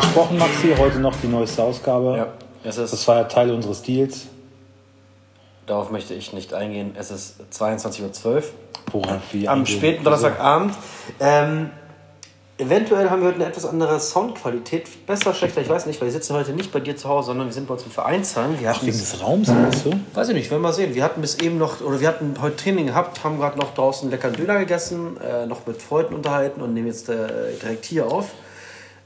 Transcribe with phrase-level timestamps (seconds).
[0.00, 2.16] versprochen, Maxi, heute noch die neueste Ausgabe.
[2.16, 2.26] Ja,
[2.64, 4.26] es ist, Das war ja Teil unseres Deals.
[5.66, 6.94] darauf möchte ich nicht eingehen.
[6.98, 8.42] Es ist 22.12
[8.92, 9.02] Uhr.
[9.30, 10.74] Wir Am späten Donnerstagabend.
[11.20, 11.70] Ähm,
[12.58, 15.06] eventuell haben wir heute eine etwas andere Soundqualität.
[15.06, 17.46] Besser, schlechter, ich weiß nicht, weil wir sitzen heute nicht bei dir zu Hause, sondern
[17.46, 18.58] wir sind bei uns im Vereinsheim.
[18.58, 19.92] Wir Ach, wegen des Raums, weißt du?
[20.14, 20.94] Weiß ich nicht, werden wir mal sehen.
[20.94, 24.10] Wir hatten bis eben noch, oder wir hatten heute Training gehabt, haben gerade noch draußen
[24.10, 27.28] leckeren Döner gegessen, äh, noch mit Freunden unterhalten und nehmen jetzt äh,
[27.62, 28.30] direkt hier auf.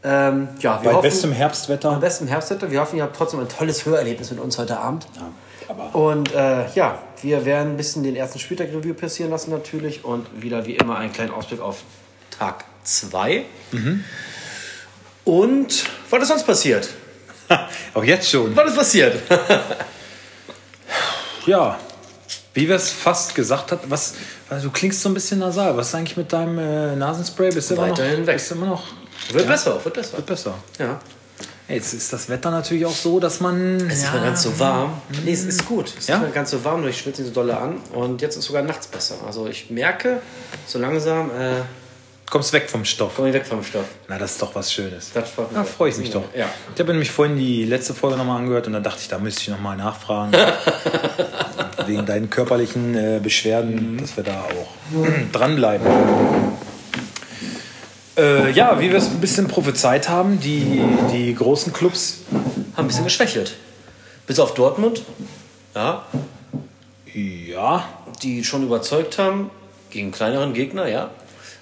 [0.05, 1.91] Ähm, ja, Bei hoffen, bestem Herbstwetter.
[1.91, 2.71] am besten Herbstwetter.
[2.71, 5.07] Wir hoffen, ihr habt trotzdem ein tolles Hörerlebnis mit uns heute Abend.
[5.17, 5.31] Ja,
[5.69, 10.05] aber Und äh, ja, wir werden ein bisschen den ersten Spieltag Review passieren lassen natürlich
[10.05, 11.79] und wieder wie immer einen kleinen Ausblick auf
[12.39, 13.45] Tag 2.
[15.25, 16.89] Und was ist sonst passiert?
[17.95, 18.55] auch jetzt schon.
[18.55, 19.17] Was ist passiert?
[21.47, 21.79] Ja,
[22.55, 24.15] wie wir es fast gesagt hat, was,
[24.49, 25.77] also du klingst so ein bisschen nasal.
[25.77, 27.51] Was ist eigentlich mit deinem äh, Nasenspray?
[27.51, 28.37] Bist du immer noch, Weiterhin weg.
[28.37, 28.85] bist immer noch
[29.33, 30.17] Wird besser, wird besser.
[30.17, 30.55] wird besser.
[30.79, 31.01] Ja.
[31.67, 33.77] Jetzt ist das Wetter natürlich auch so, dass man.
[33.89, 35.01] Es ist ja, mehr ganz so warm.
[35.25, 35.89] Nee, es ist gut.
[35.89, 36.17] Es ist Ja?
[36.17, 37.77] nicht mehr ganz so warm, nur ich schwitze nicht so dolle an.
[37.95, 39.15] Und jetzt ist sogar nachts besser.
[39.27, 40.21] Also ich merke,
[40.67, 41.63] so langsam äh,
[42.29, 43.17] kommst weg vom Stoff.
[43.17, 43.87] komme ich weg vom Stoff.
[44.09, 45.11] Na, das ist doch was Schönes.
[45.15, 46.25] Das freut mich Da freue ich mich doch.
[46.37, 46.51] Ja.
[46.75, 49.41] Ich habe nämlich vorhin die letzte Folge nochmal angehört und dann dachte ich, da müsste
[49.41, 50.33] ich nochmal nachfragen.
[51.87, 55.87] Wegen deinen körperlichen äh, Beschwerden, dass wir da auch dranbleiben.
[58.17, 60.81] Äh, ja, wie wir es ein bisschen prophezeit haben, die,
[61.13, 62.19] die großen Clubs,
[62.77, 63.55] Haben ein bisschen geschwächelt.
[64.27, 65.03] Bis auf Dortmund,
[65.75, 66.05] ja,
[67.13, 67.85] ja,
[68.23, 69.51] die schon überzeugt haben
[69.91, 71.11] gegen kleineren Gegner, ja.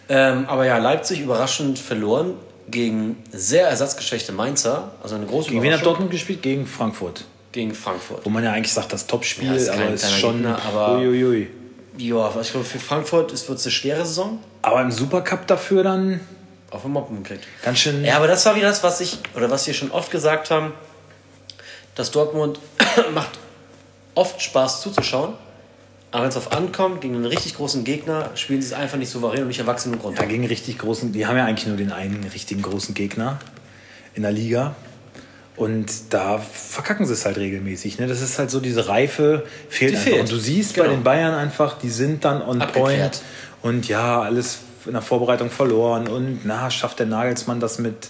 [0.08, 2.34] Ähm, aber ja, Leipzig überraschend verloren
[2.70, 4.92] gegen sehr ersatzgeschwächte Mainzer.
[5.02, 5.84] Also eine große gegen wen hat.
[5.84, 6.42] Dortmund gespielt?
[6.42, 7.24] Gegen Frankfurt.
[7.52, 8.24] Gegen Frankfurt.
[8.24, 10.36] Wo man ja eigentlich sagt, das Topspiel, Ja, ist aber ist schon.
[10.36, 11.48] Gegner, aber- uiuiui.
[11.98, 14.38] Ja, ich glaube, für Frankfurt wird es eine schwere Saison.
[14.62, 16.20] Aber im Supercup dafür dann
[16.72, 17.44] Auf den Moppen gekriegt.
[17.62, 18.04] ganz schön.
[18.04, 20.72] Ja, aber das war wieder das, was ich, oder was wir schon oft gesagt haben,
[21.94, 22.58] dass Dortmund
[23.14, 23.30] macht
[24.14, 25.34] oft Spaß zuzuschauen,
[26.10, 29.10] aber wenn es auf ankommt, gegen einen richtig großen Gegner, spielen sie es einfach nicht
[29.10, 30.22] souverän und nicht erwachsen genug runter.
[30.22, 33.38] Ja, gegen richtig großen, die haben ja eigentlich nur den einen richtigen großen Gegner
[34.14, 34.74] in der Liga.
[35.56, 37.98] Und da verkacken sie es halt regelmäßig.
[37.98, 38.06] Ne?
[38.06, 40.10] Das ist halt so, diese Reife fehlt Die einfach.
[40.10, 40.20] fehlt.
[40.22, 40.86] Und du siehst Genau.
[40.88, 43.12] bei den Bayern einfach, die sind dann on Abgeklärt.
[43.12, 43.22] point.
[43.60, 46.08] Und ja, alles in der Vorbereitung verloren.
[46.08, 48.08] Und na, schafft der Nagelsmann das mit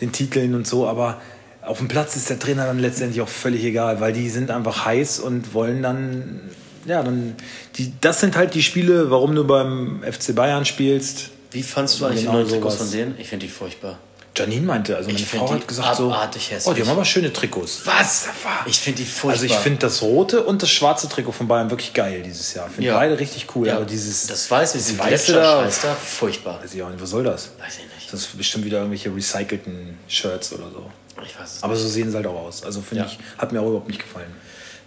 [0.00, 0.86] den Titeln und so.
[0.86, 1.20] Aber
[1.62, 4.84] auf dem Platz ist der Trainer dann letztendlich auch völlig egal, weil die sind einfach
[4.84, 6.40] heiß und wollen dann,
[6.86, 7.34] ja, dann,
[7.76, 11.30] die, das sind halt die Spiele, warum du beim FC Bayern spielst.
[11.50, 13.14] Wie fandst du eigentlich Genau die neuen Trikots von denen?
[13.18, 13.98] Ich finde die furchtbar.
[14.36, 16.66] Janine meinte, also meine Ich Frau hat gesagt so, hässlich.
[16.66, 17.80] oh, die haben aber schöne Trikots.
[17.84, 18.28] Was?
[18.66, 19.32] Ich finde die furchtbar.
[19.32, 22.66] Also ich finde das rote und das schwarze Trikot von Bayern wirklich geil dieses Jahr.
[22.68, 22.96] Ich finde Ja.
[22.96, 26.62] beide richtig cool, ja, aber dieses, das weiß ich, dieses diese weiße da, da, furchtbar.
[26.62, 27.50] weiß ich auch nicht, was soll das?
[27.58, 28.12] Weiß ich nicht.
[28.12, 30.90] Das ist bestimmt wieder irgendwelche recycelten Shirts oder so.
[31.24, 32.62] Ich weiß es Aber so sehen sie halt auch aus.
[32.62, 33.10] Also finde Ja.
[33.10, 34.30] ich, hat mir auch überhaupt nicht gefallen.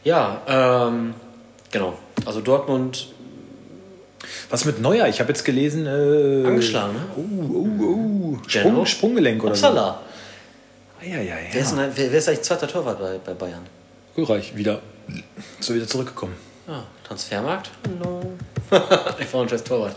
[0.06, 1.14] Ja, ähm,
[1.72, 1.98] genau.
[2.26, 3.08] Also Dortmund
[4.50, 5.08] Was mit Neuer?
[5.08, 7.02] Ich habe jetzt gelesen, äh, angeschlagen, ne?
[7.16, 7.22] Oh,
[7.54, 8.38] oh, oh.
[8.48, 8.86] Sprung, Benno?
[8.86, 10.00] Sprunggelenk oder Upsala.
[11.02, 11.08] so.
[11.10, 11.84] Ja, ja, Wer, ist ja.
[11.84, 13.66] denn, wer, wer ist eigentlich zweiter Torwart bei, bei Bayern?
[14.16, 14.80] Ulreich wieder.
[15.60, 16.34] So wieder zurückgekommen.
[16.68, 17.72] Ah, Transfermarkt?
[17.88, 18.22] Hallo.
[19.20, 19.96] ich brauche einen scheiß Torwart.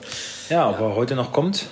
[0.49, 1.67] Ja, ob er heute noch kommt,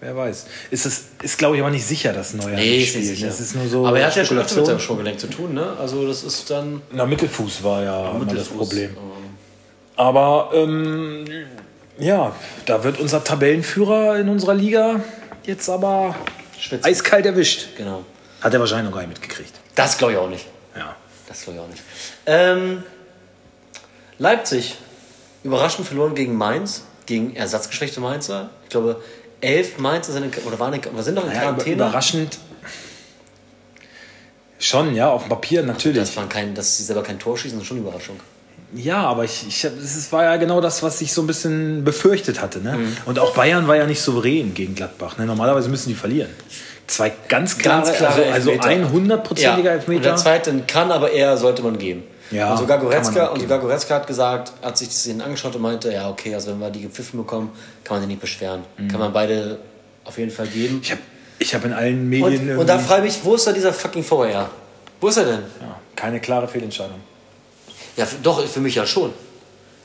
[0.00, 0.46] wer weiß.
[0.72, 3.30] Ist es ist glaube ich aber nicht sicher, dass Neuer Nee, nicht ist spielt.
[3.30, 4.80] Das ist nur so Aber er hat ja schon öfter mit seinem.
[4.80, 5.76] Schulgelenk zu tun, ne?
[5.78, 6.82] Also das ist dann...
[6.90, 8.56] Na, Mittelfuß war ja das Mittelfuß.
[8.56, 8.96] Problem.
[9.94, 11.24] Aber ähm,
[11.98, 12.34] ja,
[12.66, 15.00] da wird unser Tabellenführer in unserer Liga
[15.44, 16.14] jetzt aber
[16.58, 16.84] Schwitzen.
[16.84, 17.68] eiskalt erwischt.
[17.76, 18.04] Genau.
[18.40, 19.52] Hat er wahrscheinlich noch gar nicht mitgekriegt.
[19.74, 20.46] Das glaube ich auch nicht.
[20.76, 20.94] Ja.
[21.28, 21.82] Das glaube ich auch nicht.
[22.26, 22.82] Ähm,
[24.18, 24.76] Leipzig.
[25.42, 26.82] Überraschend verloren gegen Mainz.
[27.06, 28.50] Gegen ersatzgeschwächte Mainzer.
[28.64, 29.00] Ich glaube,
[29.40, 31.74] elf Mainzer sind, in, oder waren in, oder sind noch in Ja, über, Quarantäne.
[31.76, 32.38] überraschend.
[34.58, 35.98] Schon, ja, auf dem Papier natürlich.
[35.98, 38.18] das, waren kein, dass sie selber kein Tor schießen, ist schon eine Überraschung.
[38.74, 42.40] Ja, aber ich, ich ist- war ja genau das, was ich so ein bisschen befürchtet
[42.42, 42.60] hatte.
[42.60, 42.72] Ne?
[42.74, 42.96] Mhm.
[43.06, 45.18] Und auch Bayern war ja nicht souverän gegen Gladbach.
[45.18, 45.26] Ne?
[45.26, 46.30] Normalerweise müssen die verlieren.
[46.86, 50.02] Zwei ganz klare, Ganz klare also, also ein hundertprozentiger Und Elfmeter.
[50.02, 52.04] der zweite kann aber eher, sollte man geben.
[52.30, 55.92] Ja, und sogar Goretzka, und sogar Goretzka hat gesagt, hat sich das angeschaut und meinte,
[55.92, 57.50] ja, okay, also wenn wir die gepfiffen bekommen,
[57.84, 58.62] kann man sich nicht beschweren.
[58.90, 59.58] Kann man beide
[60.04, 60.76] auf jeden Fall geben.
[60.76, 60.80] Mhm.
[60.82, 61.00] Ich habe
[61.38, 63.72] ich hab in allen Medien Und, und da frage ich mich, wo ist da dieser
[63.72, 64.48] fucking VR?
[65.00, 65.42] Wo ist er denn?
[65.60, 66.98] ja, keine klare Fehlentscheidung.
[67.96, 69.12] Ja, doch, für mich ja schon.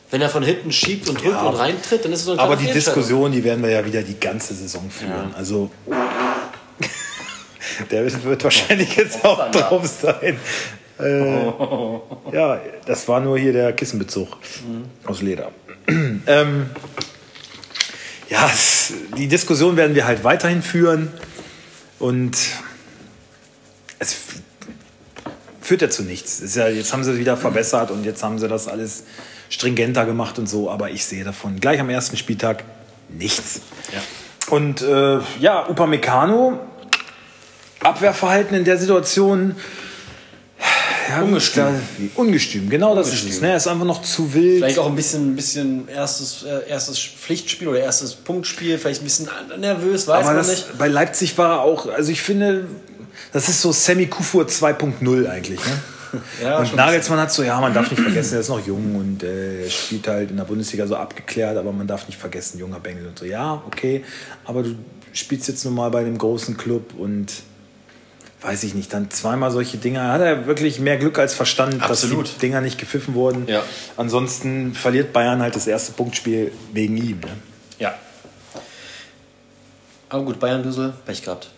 [0.09, 1.43] Wenn er von hinten schiebt und drückt Ja.
[1.43, 2.69] und reintritt, dann ist es so eine Aber die.
[2.71, 5.33] Diskussion, die werden wir ja wieder die ganze Saison führen.
[5.35, 5.71] Also
[7.91, 10.37] der wird wahrscheinlich jetzt auch drauf sein.
[10.99, 11.45] Äh,
[12.33, 14.37] ja, das war nur hier der Kissenbezug
[15.05, 15.51] aus Leder.
[15.87, 16.69] ähm,
[18.29, 21.11] ja, es, die Diskussion werden wir halt weiterhin führen.
[21.99, 22.37] Und
[23.99, 24.15] es
[25.61, 26.39] führt ja zu nichts.
[26.39, 29.03] Ist ja, jetzt haben sie es wieder verbessert und jetzt haben sie das alles
[29.49, 32.63] stringenter gemacht und so, aber ich sehe davon gleich am ersten Spieltag
[33.09, 33.61] nichts.
[33.93, 34.01] Ja.
[34.53, 36.59] Und äh, ja, Upamecano,
[37.81, 39.55] Abwehrverhalten in der Situation.
[41.09, 41.63] Ja, Ungestüm.
[41.63, 41.71] Da,
[42.15, 43.21] ungestüm, genau das ist es.
[43.23, 43.43] Ungestüm.
[43.43, 43.51] Ne?
[43.51, 44.59] Er ist einfach noch zu wild.
[44.59, 49.29] Vielleicht auch ein bisschen, bisschen erstes, äh, erstes Pflichtspiel oder erstes Punktspiel, vielleicht ein bisschen
[49.57, 50.77] nervös, weiß Aber man das, nicht.
[50.77, 52.67] bei Leipzig war er auch, also ich finde,
[53.31, 55.59] das ist so Sammy Kufur 2.0 eigentlich.
[55.59, 56.21] Ne?
[56.41, 59.23] Ja, und Nagelsmann hat so, ja, man darf nicht vergessen, er ist noch jung und
[59.23, 62.79] äh, er spielt halt in der Bundesliga so abgeklärt, aber man darf nicht vergessen, junger
[62.79, 63.25] Bengel und so.
[63.25, 64.03] Ja, okay,
[64.45, 64.75] aber du
[65.13, 67.31] spielst jetzt nun mal bei einem großen Club und
[68.41, 70.11] weiß ich nicht, dann zweimal solche Dinger.
[70.11, 72.27] Hat er wirklich mehr Glück als Verstand, dass Absolut.
[72.35, 73.47] die Dinger nicht gepfiffen wurden.
[73.47, 73.63] Ja.
[73.97, 77.19] Ansonsten verliert Bayern halt das erste Punktspiel wegen ihm.
[77.19, 77.37] Ne?
[77.77, 77.93] Ja.
[80.09, 81.51] Aber gut, Bayern Düssel, Pech gehabt.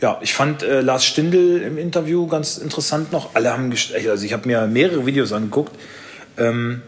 [0.00, 3.34] Ja, ich fand äh, Lars Stindl im Interview ganz interessant noch.
[3.34, 5.72] Alle haben, also ich habe mir mehrere Videos angeguckt,
[6.36, 6.82] ähm,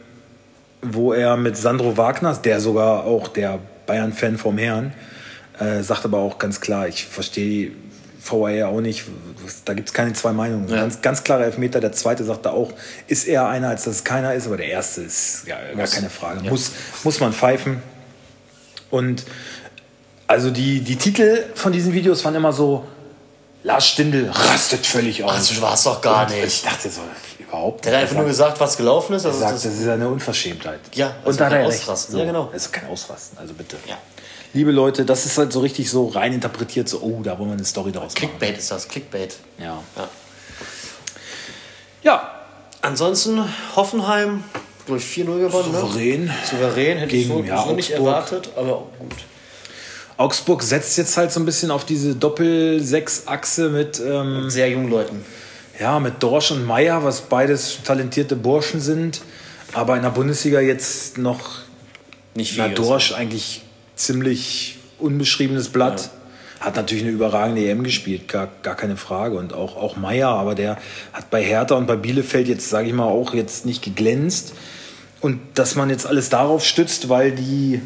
[0.83, 4.93] wo er mit Sandro Wagner, der sogar auch der Bayern-Fan vom Herrn,
[5.59, 7.73] äh, sagt aber auch ganz klar, ich verstehe
[8.23, 9.05] VAR auch nicht,
[9.65, 10.69] da gibt es keine zwei Meinungen.
[10.69, 10.77] Ja.
[10.77, 12.73] Ganz, ganz klarer Elfmeter, der zweite sagte auch,
[13.07, 15.93] ist eher einer, als dass es keiner ist, aber der erste ist ja gar Muss.
[15.93, 16.45] keine Frage.
[16.45, 16.51] Ja.
[16.51, 16.73] Muss,
[17.05, 17.83] muss man pfeifen.
[18.91, 19.25] Und
[20.27, 22.87] also die, die Titel von diesen Videos waren immer so,
[23.69, 25.31] Lars Stindl rastet völlig aus.
[25.33, 26.45] Also war es doch gar Und nicht.
[26.47, 27.03] Ich dachte so,
[27.39, 29.25] überhaupt Der hat einfach nur gesagt, was gelaufen ist.
[29.25, 30.81] er Also sagt, das, das ist eine Unverschämtheit.
[30.95, 31.83] Ja, also und da hat er recht.
[31.83, 32.19] Ausrasten.
[32.19, 32.51] Ja, genau.
[32.55, 33.77] Ist kein Ausrasten, also bitte.
[33.87, 33.99] Ja.
[34.55, 37.55] Liebe Leute, das ist halt so richtig so rein interpretiert, so, oh, da wollen wir
[37.57, 38.15] eine Story draus machen.
[38.15, 39.37] Clickbait ist das, Clickbait.
[39.59, 39.83] Ja.
[39.97, 40.09] Ja.
[42.03, 42.31] ja,
[42.81, 43.45] Ansonsten
[43.77, 44.45] Hoffenheim,
[44.87, 45.75] glaube ich, 4-0 gewonnen.
[45.75, 46.25] souverän.
[46.25, 46.35] Ne?
[46.51, 49.15] Souverän, hätte Gegen, ich so, ja, so nicht erwartet, aber gut.
[50.19, 55.25] Augsburg setzt jetzt halt so ein bisschen auf diese Doppel-Sechs-Achse mit, ähm, Sehr jungen Leuten.
[55.81, 59.23] ja, mit Dorsch und Meier, was beides talentierte Burschen sind.
[59.73, 61.61] Aber in der Bundesliga jetzt noch
[62.35, 62.65] Nicht viel.
[62.67, 63.63] Na, Dorsch eigentlich
[63.95, 66.11] ziemlich unbeschriebenes Blatt.
[66.59, 69.37] Hat natürlich eine überragende EM gespielt, gar, gar keine Frage.
[69.37, 70.79] Und auch, auch Meier, aber der
[71.13, 74.55] hat bei Hertha und bei Bielefeld jetzt, sage ich mal, auch jetzt nicht geglänzt.
[75.21, 77.81] Und dass man jetzt alles darauf stützt, weil die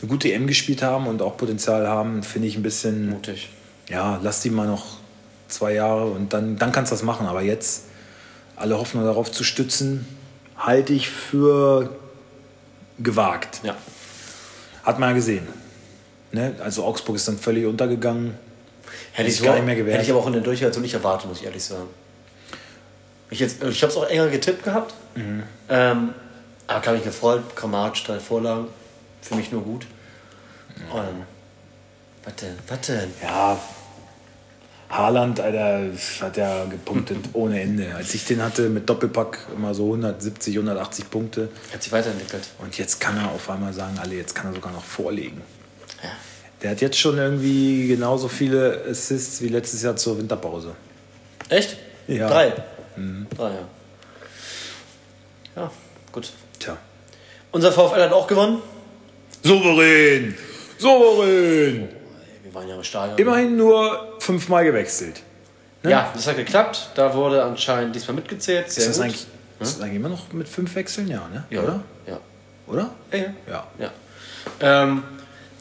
[0.00, 3.48] eine gute EM gespielt haben und auch Potenzial haben, finde ich ein bisschen, Mutig.
[3.88, 4.84] ja, lass die mal noch
[5.48, 7.26] zwei Jahre und dann, dann kannst du das machen.
[7.26, 7.84] Aber jetzt
[8.56, 10.06] alle Hoffnung darauf zu stützen,
[10.56, 11.90] halte ich für
[12.98, 13.60] gewagt.
[13.62, 13.76] Ja.
[14.84, 15.46] Hat man ja gesehen.
[16.32, 16.54] Ne?
[16.62, 18.34] Also Augsburg ist dann völlig untergegangen.
[19.12, 19.94] Hätte ich, gar nicht mehr gewährt.
[19.96, 21.88] hätte ich aber auch in der Durchheit so nicht erwartet, muss ich ehrlich sagen.
[23.30, 24.94] Ich, jetzt- ich habe es auch enger getippt gehabt.
[25.14, 25.42] Mhm.
[25.68, 26.10] Ähm,
[26.66, 27.42] aber habe mich gefreut.
[27.54, 28.66] Kramaric, drei Vorlagen.
[29.28, 29.86] Für mich nur gut.
[30.94, 31.22] Ähm,
[32.24, 32.58] was denn?
[32.66, 33.12] Was denn?
[33.22, 33.58] Ja,
[34.88, 35.90] Haaland, Alter,
[36.20, 37.94] hat ja gepunktet ohne Ende.
[37.94, 41.50] Als ich den hatte mit Doppelpack immer so 170, 180 Punkte.
[41.72, 42.48] Hat sich weiterentwickelt.
[42.58, 45.42] Und jetzt kann er auf einmal sagen, alle, jetzt kann er sogar noch vorlegen.
[46.02, 46.10] Ja.
[46.62, 50.74] Der hat jetzt schon irgendwie genauso viele Assists wie letztes Jahr zur Winterpause.
[51.50, 51.76] Echt?
[52.06, 52.26] Ja.
[52.26, 52.30] Mhm.
[52.30, 52.52] Drei.
[53.36, 53.68] Drei, ja.
[55.56, 55.70] Ja,
[56.12, 56.32] gut.
[56.58, 56.78] Tja.
[57.52, 58.62] Unser VfL hat auch gewonnen.
[59.42, 60.34] Souverän!
[60.78, 61.88] Souverän!
[62.42, 63.18] Wir waren ja im Stadion.
[63.18, 65.22] Immerhin nur fünfmal gewechselt.
[65.82, 65.90] Ne?
[65.90, 66.90] Ja, das hat geklappt.
[66.94, 68.70] Da wurde anscheinend diesmal mitgezählt.
[68.70, 69.04] Sehr Ist das, gut.
[69.04, 69.26] eigentlich,
[69.60, 71.08] ist das eigentlich immer noch mit fünf Wechseln?
[71.08, 71.44] Ja, ne?
[71.50, 71.80] Ja, Oder?
[72.06, 72.20] Ja.
[72.66, 72.90] Oder?
[73.12, 73.34] Ja, ja.
[73.48, 73.66] Ja.
[73.78, 74.82] Ja.
[74.82, 75.02] Ähm,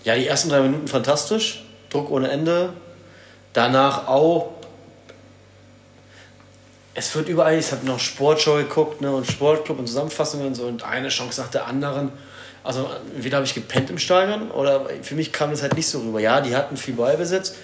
[0.04, 1.64] ja, die ersten drei Minuten fantastisch.
[1.90, 2.74] Druck ohne Ende.
[3.54, 4.54] Danach auch.
[6.94, 10.64] Es wird überall, ich habe noch Sportshow geguckt ne, und Sportclub und Zusammenfassungen und so
[10.66, 12.12] und eine Chance nach der anderen.
[12.68, 16.00] Also entweder habe ich gepennt im Stadion oder für mich kam das halt nicht so
[16.00, 16.20] rüber.
[16.20, 17.56] Ja, die hatten viel Ballbesitz,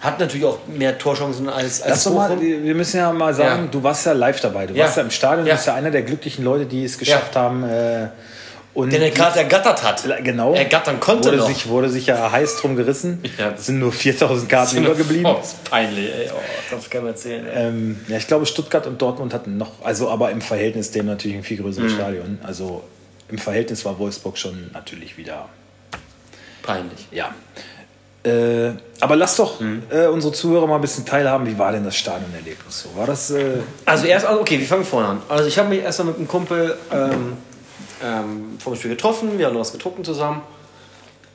[0.00, 3.64] hatten natürlich auch mehr Torchancen als, als Lass doch mal, wir müssen ja mal sagen,
[3.64, 3.70] Ja.
[3.70, 4.66] du warst ja live dabei.
[4.66, 4.84] Du Ja.
[4.84, 5.56] warst ja im Stadion, du Ja.
[5.56, 7.64] bist ja einer der glücklichen Leute, die es geschafft haben.
[7.68, 8.08] Äh,
[8.74, 10.04] und Den er gerade ergattert hat.
[10.22, 10.54] genau.
[10.54, 11.48] Ergattern konnte wurde noch.
[11.48, 13.20] sich, wurde sich ja heiß drum gerissen.
[13.38, 13.50] Ja.
[13.56, 15.26] Es sind nur 4000 Karten übergeblieben.
[15.26, 16.30] Oh, ist peinlich, ey.
[16.32, 16.38] Oh,
[16.70, 17.44] das kann man erzählen.
[17.52, 21.38] Ähm, ja, ich glaube, Stuttgart und Dortmund hatten noch, also aber im Verhältnis dem natürlich
[21.38, 21.96] ein viel größeres Mhm.
[21.96, 22.38] Stadion.
[22.44, 22.84] Also
[23.28, 25.48] im Verhältnis war Wolfsburg schon natürlich wieder,
[26.62, 27.06] Peinlich.
[27.10, 27.34] ja.
[28.24, 29.84] Äh, aber lass doch Mhm.
[29.90, 31.46] äh, unsere Zuhörer mal ein bisschen teilhaben.
[31.46, 32.96] Wie war denn das Stadionerlebnis so?
[32.96, 33.30] War das.
[33.30, 35.22] Äh, Also erst, also okay, wir fangen vorne an.
[35.28, 37.36] Also ich habe mich erstmal mit einem Kumpel ähm,
[38.02, 40.42] ähm, vor dem Spiel getroffen, wir haben noch was getrunken zusammen.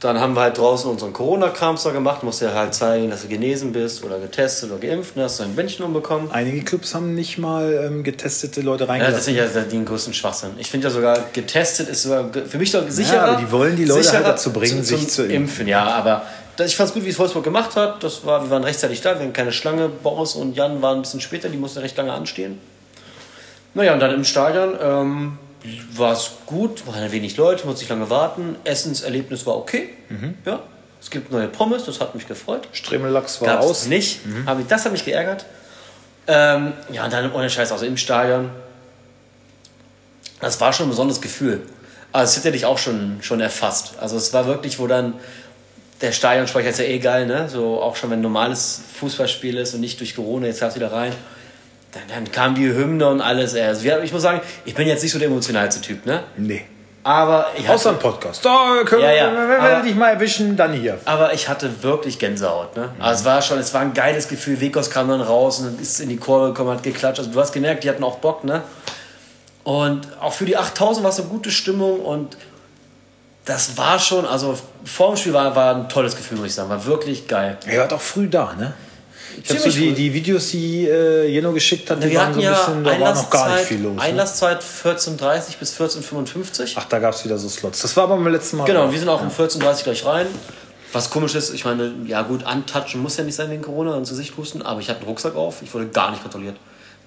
[0.03, 3.29] Dann haben wir halt draußen unseren Corona-Krams da gemacht, musst ja halt zeigen, dass du
[3.29, 5.23] genesen bist oder getestet oder geimpft, ne?
[5.23, 6.29] hast du ein Bändchen umbekommen.
[6.31, 9.35] einige Clubs haben nicht mal ähm, getestete Leute Ja, das reingelassen.
[9.37, 10.51] ist ja den größten Schwachsinn.
[10.57, 13.23] Ich finde ja sogar, getestet ist sogar für mich doch sicherer.
[13.29, 15.35] aber die wollen die Leute halt dazu bringen, zum, sich zu impfen.
[15.43, 15.67] impfen.
[15.69, 16.23] Ja, aber
[16.57, 18.03] das- ich fand es gut, wie es Wolfsburg gemacht hat.
[18.03, 19.87] Das war, wir waren rechtzeitig da, wir hatten keine Schlange.
[19.87, 22.59] Boris und Jan waren ein bisschen später, die mussten recht lange anstehen.
[23.73, 25.37] Naja, und dann im Stadion ähm,
[25.95, 28.55] war es gut, waren wenig Leute, musste ich lange warten.
[28.63, 29.89] Essenserlebnis war okay.
[30.45, 30.61] Ja.
[31.01, 32.67] Es gibt neue Pommes, das hat mich gefreut.
[32.71, 33.85] Stremellachs war Gab's aus.
[33.87, 34.19] nicht.
[34.45, 35.45] Hab ich, das hat mich geärgert.
[36.27, 38.49] Ähm, ja, und dann ohne Scheiß, also im Stadion.
[40.39, 41.61] Das war schon ein besonderes Gefühl.
[42.11, 43.95] Aber es hätte dich auch schon, schon erfasst.
[43.99, 45.15] Also es war wirklich, wo dann
[46.01, 47.49] der Stadionsprecher ist ja eh geil, ne?
[47.49, 50.81] So auch schon wenn ein normales Fußballspiel ist und nicht durch Corona, jetzt darfst du
[50.81, 51.13] wieder rein.
[51.93, 53.55] Dann, dann kam die Hymne und alles.
[53.55, 56.23] Also wir, ich muss sagen, ich bin jetzt nicht so der emotionalste Typ, ne?
[56.37, 56.65] Nee.
[57.03, 58.45] Aber ich hatte, Außer im Podcast.
[58.45, 60.99] Da können Ja, wir, ja, wenn wir dich mal erwischen, dann hier.
[61.03, 62.77] Aber ich hatte wirklich Gänsehaut.
[62.77, 62.89] Ne?
[62.97, 64.61] Also es war schon, es war ein geiles Gefühl.
[64.61, 67.19] Wekos kam dann raus und ist in die Kurve gekommen, hat geklatscht.
[67.19, 68.45] Also du hast gemerkt, die hatten auch Bock.
[68.45, 68.63] Ne?
[69.65, 72.37] Und auch für die 8000 war es eine gute Stimmung und
[73.45, 76.69] das war schon, also vor dem Spiel war, war ein tolles Gefühl, muss ich sagen.
[76.69, 77.57] War wirklich geil.
[77.65, 78.73] Er war doch früh da, ne?
[79.41, 82.33] Ich habe so die, die Videos, die äh, Jeno geschickt hat, die Wir waren hatten
[82.35, 83.95] so ein ja bisschen, da war noch gar nicht viel los.
[83.95, 84.01] Ne?
[84.01, 86.73] Einlasszeit 14.30 bis 14.55.
[86.75, 87.81] Ach, da gab es wieder so Slots.
[87.81, 88.65] Das war beim letzten Mal.
[88.65, 88.91] Genau, auch.
[88.91, 90.27] wir sind auch um 14.30 gleich rein.
[90.91, 94.09] Was komisch ist, ich meine, ja gut, antatschen muss ja nicht sein wegen Corona ins
[94.09, 96.55] Gesicht husten, aber ich hatte einen Rucksack auf, ich wurde gar nicht kontrolliert.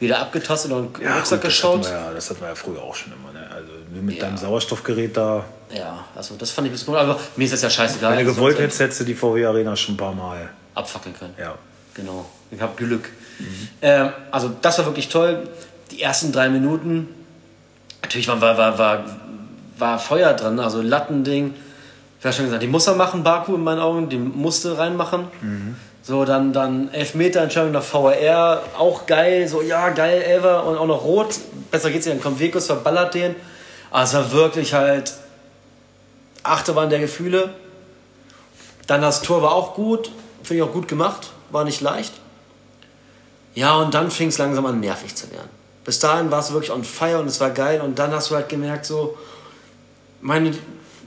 [0.00, 1.85] Weder abgetastet noch ja, Rucksack gut, geschaut.
[1.85, 3.33] Das hatten, wir ja, das hatten wir ja früher auch schon immer.
[3.33, 3.49] Ne?
[3.49, 5.45] Also mit deinem Sauerstoffgerät da.
[5.75, 8.16] Ja, also das fand ich ein bisschen komisch, aber mir ist das ja scheißegal.
[8.16, 10.50] Wenn du gewollt hättest, hättest du die VW Arena schon ein paar Mal.
[10.75, 11.35] Abfackeln können.
[11.38, 11.54] Ja.
[11.97, 13.11] Genau, ich habe Glück.
[13.81, 15.49] Ähm, also das war wirklich toll.
[15.91, 17.09] Die ersten drei Minuten,
[18.03, 19.05] natürlich war, war, war, war,
[19.79, 21.55] war Feuer drin, also Lattending.
[22.19, 25.29] Ich habe schon gesagt, die muss er machen, Baku in meinen Augen, die musste reinmachen.
[26.03, 31.03] So, dann, dann Elfmeter-Entscheidung nach VAR, auch geil, so ja, geil, Elfer und auch noch
[31.03, 31.35] rot.
[31.71, 33.35] Besser geht's nicht, dann kommt Vekos, verballert den.
[33.93, 35.15] Es war wirklich halt
[36.43, 37.50] Achterbahn der Gefühle.
[38.87, 40.11] Dann das Tor war auch gut,
[40.43, 42.12] finde ich auch gut gemacht, war nicht leicht.
[43.55, 45.49] Ja, und dann fing es langsam an, nervig zu werden.
[45.85, 47.81] Bis dahin war es wirklich on fire und es war geil.
[47.81, 49.17] Und dann hast du halt gemerkt, so,
[50.21, 50.53] meine,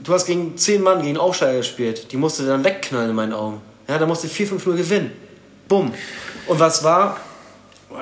[0.02, 2.10] du hast gegen zehn Mann, gegen Aufsteiger gespielt.
[2.12, 3.60] Die musste dann wegknallen in meinen Augen.
[3.86, 5.12] Ja, da musste 4-5-0 gewinnen.
[5.68, 5.92] Bumm.
[6.46, 7.18] Und was war?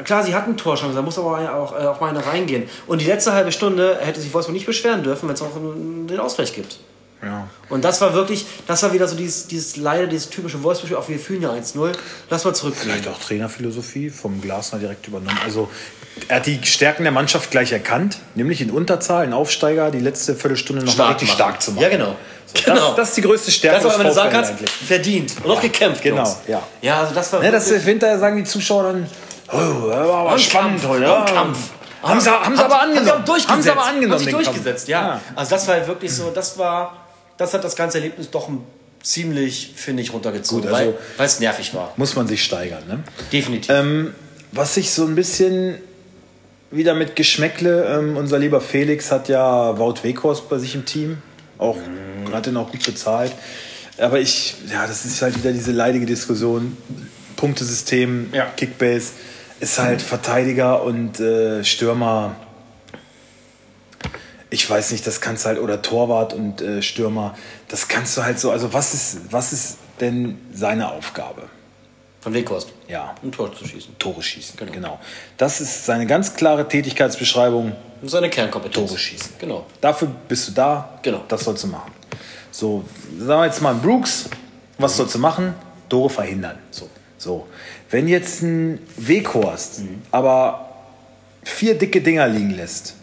[0.05, 2.69] Klar, sie hatten Torchancen, da muss aber auch, auch, auch mal eine reingehen.
[2.87, 6.21] Und die letzte halbe Stunde hätte sich Wolfsburg nicht beschweren dürfen, wenn es auch den
[6.21, 6.79] Ausgleich gibt.
[7.23, 7.49] Ja.
[7.69, 11.09] Und das war wirklich, das war wieder so dieses, dieses leider, dieses typische Wolfsburg, auch
[11.09, 11.93] wir fühlen ja 1-0.
[12.31, 12.85] Lass mal zurückgehen.
[12.93, 15.39] Vielleicht auch Trainerphilosophie vom Glasner direkt übernommen.
[15.45, 15.69] Also
[16.29, 20.35] er hat die Stärken der Mannschaft gleich erkannt, nämlich in Unterzahl, einen Aufsteiger, die letzte
[20.37, 21.37] Viertelstunde noch mal richtig machen.
[21.37, 21.83] stark zu machen.
[21.83, 22.17] Ja, genau.
[22.65, 24.71] Das, das ist die größte Stärke Das war, wenn du sagen kannst, eigentlich.
[24.71, 25.33] verdient.
[25.45, 26.03] Und auch gekämpft.
[26.03, 26.63] genau, ja.
[26.81, 29.07] Ja, also das war Ne, das hinterher sagen die Zuschauer dann,
[29.53, 31.17] oh, das war aber spannend Kampf, heute.
[31.19, 31.59] ein Kampf.
[32.01, 33.21] Haben sie, haben sie aber Haben sie angenommen.
[33.21, 33.51] auch durchgesetzt.
[33.51, 34.21] Haben sie aber angenommen.
[34.25, 34.45] Haben Kampf.
[34.47, 35.21] durchgesetzt, ja.
[35.35, 36.97] Also das war wirklich so, das war,
[37.39, 38.61] das hat das ganze Erlebnis doch ein
[39.03, 41.93] ziemlich, finde ich, runtergezogen, Gut, also- weil, es nervig war.
[41.97, 42.83] Muss man sich steigern.
[42.89, 43.03] Ne?
[43.33, 43.71] Definitiv.
[43.75, 44.13] Ähm,
[44.53, 45.77] was ich so ein bisschen
[46.71, 51.19] wieder mit Geschmäckle, ähm, unser lieber Felix hat ja Wout Weghorst bei sich im Team,
[51.57, 51.79] auch
[52.33, 53.33] hat ihn auch gut bezahlt.
[53.99, 56.77] Aber ich, ja, das ist halt wieder diese leidige Diskussion.
[57.37, 58.47] Punktesystem, Ja.
[58.57, 59.13] Kickbase,
[59.61, 62.37] ist halt Verteidiger und äh, Stürmer.
[64.51, 67.35] Ich weiß nicht, das kannst du halt, oder Torwart und äh, Stürmer,
[67.69, 71.43] das kannst du halt so, also was ist, was ist denn seine Aufgabe?
[72.21, 72.69] Von Weghorst.
[72.89, 73.97] Ja, Ein Tor zu schießen.
[73.99, 74.59] Tore schießen.
[74.73, 74.99] Genau.
[75.37, 77.73] Das ist seine ganz klare Tätigkeitsbeschreibung.
[78.03, 78.89] Und seine Kernkompetenz.
[78.89, 79.35] Tore schießen.
[79.39, 79.67] Genau.
[79.81, 80.99] Dafür bist du da.
[81.03, 81.23] Genau.
[81.29, 81.93] Das sollst du machen.
[82.51, 82.85] So,
[83.19, 84.29] sagen wir jetzt mal Brooks.
[84.79, 85.55] Was sollst du machen?
[85.89, 86.59] Tore verhindern.
[86.71, 86.89] So.
[87.19, 87.47] So.
[87.91, 90.03] Wenn jetzt ein Weghorst Mhm.
[90.11, 90.69] aber
[91.45, 92.95] vier dicke Dinger liegen lässt,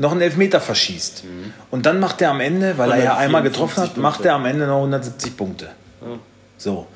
[0.00, 1.24] noch einen Elfmeter verschießt
[1.70, 4.28] und dann macht er am Ende, weil er ja einmal getroffen hat, 154 macht Punkte.
[4.28, 5.68] er am Ende noch 170 Punkte.
[6.56, 6.86] So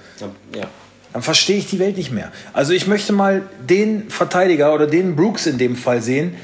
[0.54, 0.66] Ja.
[1.12, 2.32] dann verstehe ich die Welt nicht mehr.
[2.54, 6.34] Also ich möchte mal den Verteidiger oder den Brooks in dem Fall sehen,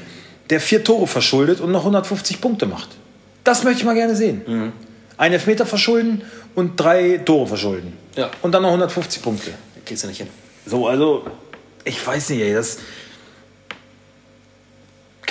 [0.51, 2.89] der vier Tore verschuldet und noch 150 Punkte macht.
[3.43, 4.41] Das möchte ich mal gerne sehen.
[4.45, 4.71] Mhm.
[5.17, 6.21] Ein Elfmeter verschulden
[6.55, 7.93] und drei Tore verschulden.
[8.15, 8.29] Ja.
[8.43, 9.51] Und dann noch 150 Punkte.
[9.85, 10.27] Kriegst du nicht hin.
[10.65, 11.25] So, also,
[11.83, 12.77] ich weiß nicht, ey, das.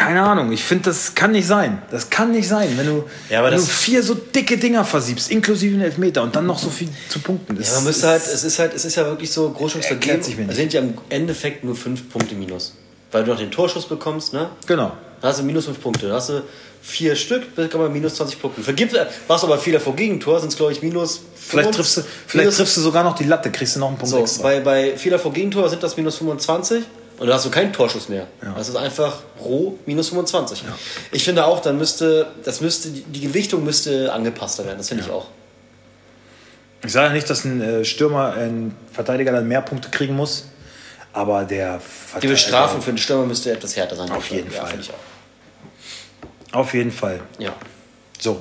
[0.00, 1.82] Keine Ahnung, ich finde, das kann nicht sein.
[1.90, 5.30] Das kann nicht sein, wenn du, Ja, aber wenn du vier so dicke Dinger versiebst,
[5.30, 7.54] inklusive den Elfmeter und dann noch so viel zu punkten.
[7.58, 10.00] Das Ja, man müsste halt, es ist halt, es ist ja wirklich so, Großchance Erklärt
[10.00, 10.56] vergeben, sich mir nicht.
[10.56, 12.72] sind ja im Endeffekt nur fünf Punkte minus.
[13.12, 14.48] Weil du noch den Torschuss bekommst, ne?
[14.66, 14.92] Genau.
[15.20, 16.08] Da hast du minus fünf Punkte.
[16.08, 16.44] Da hast du
[16.80, 18.62] vier Stück, dann kann man minus 20 Punkte.
[18.62, 18.96] Vergibst,
[19.28, 22.02] machst du aber Fehler vor Gegentor, sind es glaube ich minus Vielleicht 25 triffst, du,
[22.26, 24.44] vielleicht minus, triffst du sogar noch die Latte, kriegst du noch einen Punkt so, extra.
[24.44, 26.84] bei, bei Fehler vor Gegentor sind das minus 25
[27.20, 28.26] und da hast du keinen Torschuss mehr.
[28.56, 30.64] Das ist einfach roh minus 25.
[31.12, 34.78] Ich finde auch, dann müsste, das müsste, die die Gewichtung müsste angepasster werden.
[34.78, 35.26] Das finde ich auch.
[36.82, 40.46] Ich sage nicht, dass ein äh, Stürmer, ein Verteidiger dann mehr Punkte kriegen muss,
[41.12, 42.32] aber der Die Verteidiger.
[42.32, 44.10] Bestrafung für den Stürmer müsste etwas härter sein.
[44.10, 44.78] Auf jeden ja, Fall.
[46.52, 47.20] Auf jeden Fall.
[47.38, 47.54] Ja.
[48.18, 48.40] So.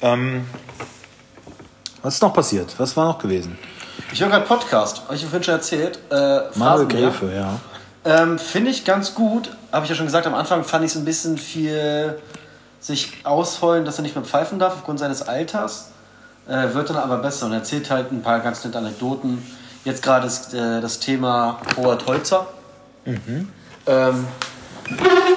[0.00, 0.46] Ähm,
[2.00, 2.74] was ist noch passiert?
[2.78, 3.58] Was war noch gewesen?
[4.10, 5.98] Ich höre gerade Podcast, habe ich vorhin schon erzählt.
[6.10, 6.86] Äh, Manuel.
[6.88, 7.60] Gräfe, ja.
[8.04, 9.50] Ähm, Finde ich ganz gut.
[9.70, 12.18] Habe ich ja schon gesagt, am Anfang fand ich es ein bisschen viel
[12.80, 15.90] sich ausheulen, dass er nicht mehr pfeifen darf aufgrund seines Alters.
[16.48, 19.44] Äh, wird dann aber besser und erzählt halt ein paar ganz nette Anekdoten.
[19.84, 22.46] Jetzt gerade ist äh, das Thema Robert Holzer.
[23.04, 23.46] Ähm,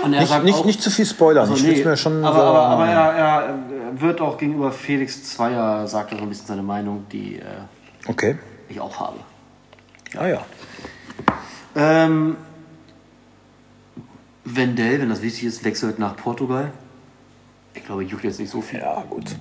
[0.04, 1.50] und er Nicht, sagt nicht, auch, nicht zu viel spoilern.
[1.50, 2.42] also, ich nee, mir schon aber, so.
[2.42, 3.56] aber, aber er, er
[4.00, 7.44] wird auch gegenüber Felix Zweier, sagt er so ein bisschen seine Meinung, die äh,
[8.08, 8.38] Okay.
[8.72, 9.18] Ich auch habe.
[10.18, 10.46] Ah ja.
[11.76, 12.36] Ähm,
[14.44, 16.72] Wendell, wenn das wichtig ist, wechselt nach Portugal.
[17.74, 18.80] Ich glaube, juckt jetzt nicht so viel.
[18.80, 19.36] Ja, gut.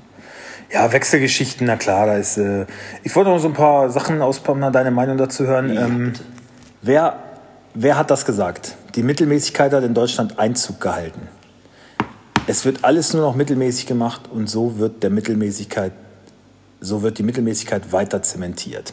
[0.72, 2.36] Ja, Wechselgeschichten, na klar, da ist.
[2.36, 2.66] Äh,
[3.02, 5.72] ich wollte noch so ein paar Sachen auspacken, deine Meinung dazu hören.
[5.72, 6.12] Ja, ähm,
[6.82, 7.18] wer,
[7.74, 8.76] wer hat das gesagt?
[8.94, 11.28] Die Mittelmäßigkeit hat in Deutschland Einzug gehalten.
[12.46, 15.92] Es wird alles nur noch mittelmäßig gemacht und so wird der Mittelmäßigkeit,
[16.80, 18.92] so wird die Mittelmäßigkeit weiter zementiert.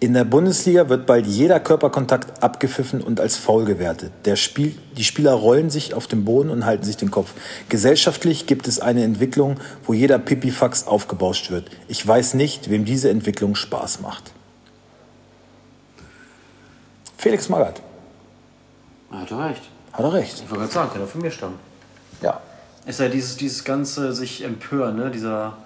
[0.00, 4.12] In der Bundesliga wird bald jeder Körperkontakt abgepfiffen und als faul gewertet.
[4.38, 7.32] Spiel, die Spieler rollen sich auf dem Boden und halten sich den Kopf.
[7.68, 11.70] Gesellschaftlich gibt es eine Entwicklung, wo jeder Pipifax aufgebauscht wird.
[11.88, 14.30] Ich weiß nicht, wem diese Entwicklung Spaß macht.
[17.16, 17.82] Felix Magath.
[19.10, 19.62] Er hat er recht.
[19.92, 20.34] Hat er recht.
[20.34, 21.58] Ich wollte gerade sagen, kann er von mir stammen.
[22.22, 22.40] Ja.
[22.86, 25.10] Ist ja dieses, dieses ganze sich empören, ne?
[25.10, 25.56] Dieser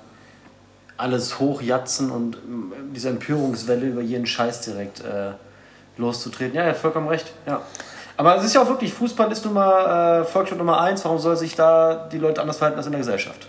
[1.02, 5.32] alles hochjatzen und ähm, diese Empörungswelle über jeden Scheiß direkt äh,
[5.98, 6.54] loszutreten.
[6.54, 7.32] Ja, er hat vollkommen recht.
[7.46, 7.62] Ja.
[8.16, 11.04] Aber es ist ja auch wirklich, Fußball ist nun mal äh, Volkssport Nummer eins.
[11.04, 13.48] Warum soll sich da die Leute anders verhalten als in der Gesellschaft?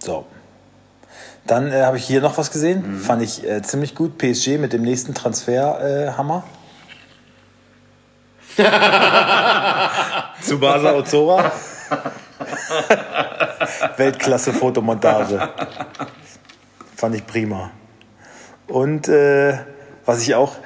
[0.00, 0.26] So.
[1.46, 2.98] Dann äh, habe ich hier noch was gesehen.
[2.98, 4.18] Fand ich äh, ziemlich gut.
[4.18, 6.42] PSG mit dem nächsten Transfer äh, Hammer.
[10.42, 11.52] Tsubasa Ozora.
[13.96, 15.48] Weltklasse Fotomontage.
[16.96, 17.70] Fand ich prima.
[18.66, 19.58] Und äh,
[20.04, 20.56] was ich auch.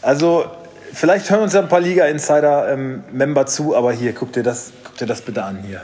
[0.00, 0.50] Also,
[0.92, 5.06] vielleicht hören uns ja ein paar Liga-Insider-Member zu, aber hier, guck dir, das, guck dir
[5.06, 5.82] das bitte an hier.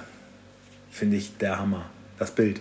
[0.90, 1.86] Finde ich der Hammer.
[2.18, 2.60] Das Bild.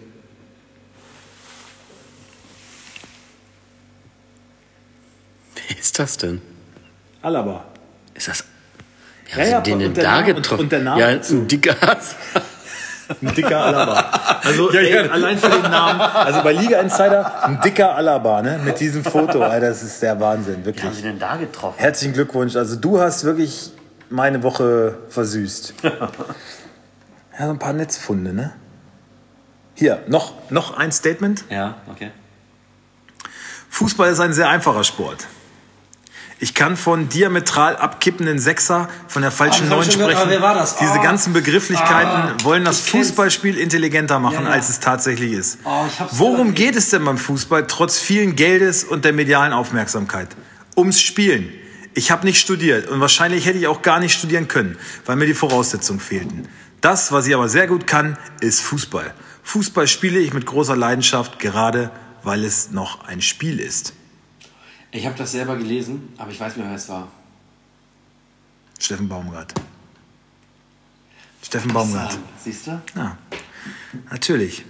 [5.55, 6.41] Wer ist das denn?
[7.21, 7.65] Alaba.
[8.13, 8.43] Ist das.
[9.35, 10.61] Ja, ja, den und denn der da Name- und- getroffen?
[10.61, 12.15] und der Name ja, ein dicker Hass.
[13.21, 14.39] Ein dicker Alaba.
[14.43, 15.01] Also Ja, ja.
[15.03, 16.01] ey, allein für den Namen.
[16.01, 18.59] Also bei Liga Insider ein dicker Alaba, ne?
[18.63, 19.41] Mit diesem Foto.
[19.43, 20.93] Alter, das ist der Wahnsinn, Wie haben wirklich.
[20.95, 21.75] sie denn da getroffen?
[21.79, 22.55] Herzlichen Glückwunsch.
[22.55, 23.71] Also du hast wirklich
[24.09, 25.73] meine Woche versüßt.
[25.83, 28.51] Ja, so ein paar Netzfunde, ne?
[29.75, 31.43] Hier, noch, noch ein Statement.
[31.49, 32.11] Ja, okay.
[33.69, 35.27] Fußball ist ein sehr einfacher Sport.
[36.39, 40.17] Ich kann von diametral abkippenden Sechser, von der falschen Ah, Neun gehört, sprechen.
[40.17, 40.75] aber wer war das?
[40.77, 41.01] Diese Ah.
[41.03, 43.07] ganzen Begrifflichkeiten wollen das kenn's.
[43.07, 44.49] Fußballspiel intelligenter machen, Ja, ja.
[44.49, 45.57] als es tatsächlich ist.
[45.63, 46.55] Oh, Worum gehört.
[46.55, 50.29] geht es denn beim Fußball trotz vielen Geldes und der medialen Aufmerksamkeit?
[50.75, 51.49] Ums Spielen.
[51.95, 55.25] Ich habe nicht studiert und wahrscheinlich hätte ich auch gar nicht studieren können, weil mir
[55.25, 56.47] die Voraussetzungen fehlten.
[56.81, 59.11] Das, was ich aber sehr gut kann, ist Fußball.
[59.41, 61.89] Fußball spiele ich mit großer Leidenschaft, gerade
[62.21, 63.93] weil es noch ein Spiel ist.
[64.91, 67.07] Ich habe das selber gelesen, aber ich weiß nicht mehr, wer es war.
[68.79, 69.53] Steffen Baumgart.
[71.41, 72.17] Steffen Baumgart.
[72.43, 72.81] Siehst du?
[72.95, 73.17] Ja,
[74.11, 74.65] natürlich.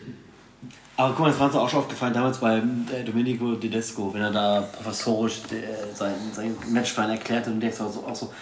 [0.95, 4.21] Aber guck mal, das war uns auch schon aufgefallen damals bei äh, Domenico Tedesco, wenn
[4.21, 8.33] er da professorisch äh, sein, sein Matchplan erklärt hat und denkst auch so, auch so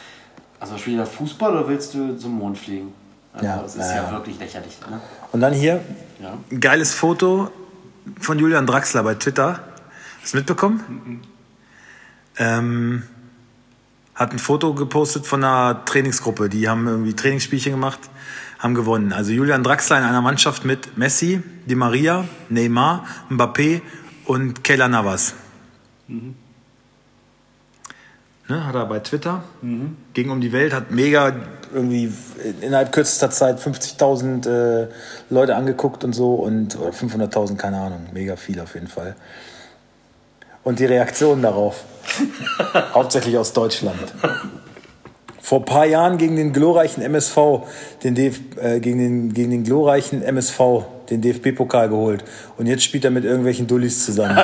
[0.59, 2.93] also spielst du da Fußball oder willst du zum Mond fliegen?
[3.33, 4.79] Also, Ja, das ist ja, ja, wirklich lächerlich.
[4.89, 5.01] Ne?
[5.33, 5.83] Und dann hier
[6.21, 6.37] Ja.
[6.49, 7.51] ein geiles Foto
[8.21, 9.59] von Julian Draxler bei Twitter.
[10.21, 11.21] Hast du mitbekommen?
[12.37, 13.03] Ähm,
[14.15, 16.49] hat ein Foto gepostet von einer Trainingsgruppe.
[16.49, 17.99] Die haben irgendwie Trainingsspielchen gemacht,
[18.59, 19.11] haben gewonnen.
[19.11, 23.81] Also Julian Draxler in einer Mannschaft mit Messi, Di Maria, Neymar, Mbappé
[24.25, 25.33] und Keylor Navas.
[28.47, 29.43] Ne, hat er bei Twitter.
[30.13, 31.33] Ging um die Welt, hat mega
[31.73, 32.13] irgendwie
[32.61, 34.87] innerhalb kürzester Zeit 50.000 äh,
[35.29, 39.15] Leute angeguckt und so und oder 500.000, keine Ahnung, mega viel auf jeden Fall.
[40.63, 41.83] Und die Reaktionen darauf,
[42.93, 44.13] hauptsächlich aus Deutschland.
[45.41, 47.37] Vor ein paar Jahren gegen den glorreichen MSV,
[48.03, 50.59] den DF, äh, gegen, den, gegen den glorreichen MSV,
[51.09, 52.23] den DFB-Pokal geholt.
[52.57, 54.37] Und jetzt spielt er mit irgendwelchen Dullis zusammen.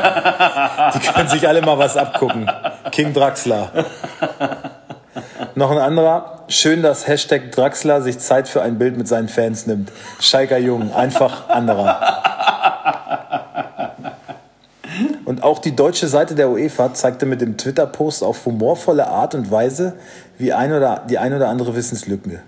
[0.94, 2.48] Die können sich alle mal was abgucken.
[2.92, 3.86] King Draxler.
[5.56, 6.44] Noch ein anderer.
[6.48, 9.92] Schön, dass Hashtag Draxler sich Zeit für ein Bild mit seinen Fans nimmt.
[10.20, 10.94] Schalker Jung.
[10.94, 12.21] Einfach anderer.
[15.42, 19.50] Und auch die deutsche Seite der UEFA zeigte mit dem Twitter-Post auf humorvolle Art und
[19.50, 19.96] Weise
[20.38, 22.44] wie ein oder, die ein oder andere Wissenslücke.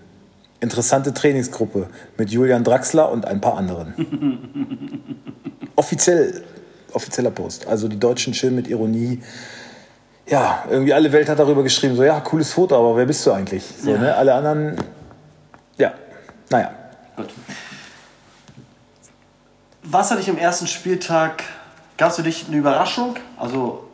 [0.60, 1.88] Interessante Trainingsgruppe
[2.20, 3.96] mit Julian Draxler und ein paar anderen.
[5.76, 6.44] Offiziell,
[6.94, 7.66] offizieller Post.
[7.68, 9.24] Also die Deutschen schön mit Ironie.
[10.28, 13.32] Ja, irgendwie alle Welt hat darüber geschrieben, so ja, cooles Foto, aber wer bist du
[13.32, 13.64] eigentlich?
[13.82, 13.98] So, Ja.
[13.98, 14.16] ne?
[14.16, 14.76] Alle anderen,
[15.78, 15.94] ja,
[16.52, 16.72] naja.
[17.16, 17.30] Gut.
[19.82, 21.44] Was hatte ich am ersten Spieltag?
[21.98, 23.16] Gab es für dich eine Überraschung?
[23.38, 23.88] Also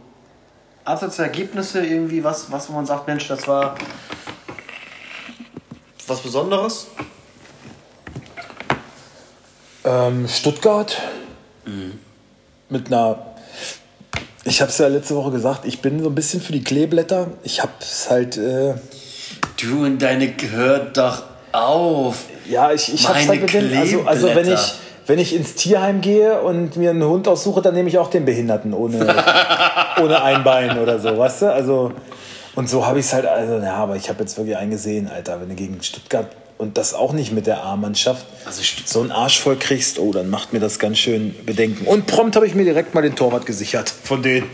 [0.86, 3.76] abseits der Ergebnisse irgendwie was, was wo man sagt, Mensch, das war
[6.08, 6.88] was Besonderes?
[9.84, 11.02] Ähm, Stuttgart
[12.70, 13.26] mit einer.
[14.44, 17.28] Ich habe es ja letzte Woche gesagt, ich bin so ein bisschen für die Kleeblätter.
[17.44, 18.38] Ich habe es halt.
[18.38, 18.76] Äh,
[19.58, 22.26] Du und deine hört doch auf.
[22.50, 24.74] ja, ich, ich habe halt mit den, also, also wenn ich
[25.10, 28.26] wenn ich ins Tierheim gehe und mir einen Hund aussuche, dann nehme ich auch den
[28.26, 29.00] Behinderten ohne,
[30.02, 31.52] ohne ein Bein oder so, weißt du?
[31.52, 31.92] Also
[32.54, 35.42] und so habe ich es halt, also ja, aber ich habe jetzt wirklich eingesehen, Alter,
[35.42, 36.28] wenn du gegen Stuttgart
[36.60, 40.30] und das auch nicht mit der A-Mannschaft Also so einen Arsch voll kriegst, oh, dann
[40.30, 41.88] macht mir das ganz schön bedenken.
[41.88, 44.48] Und prompt habe ich mir direkt mal den Torwart gesichert von denen.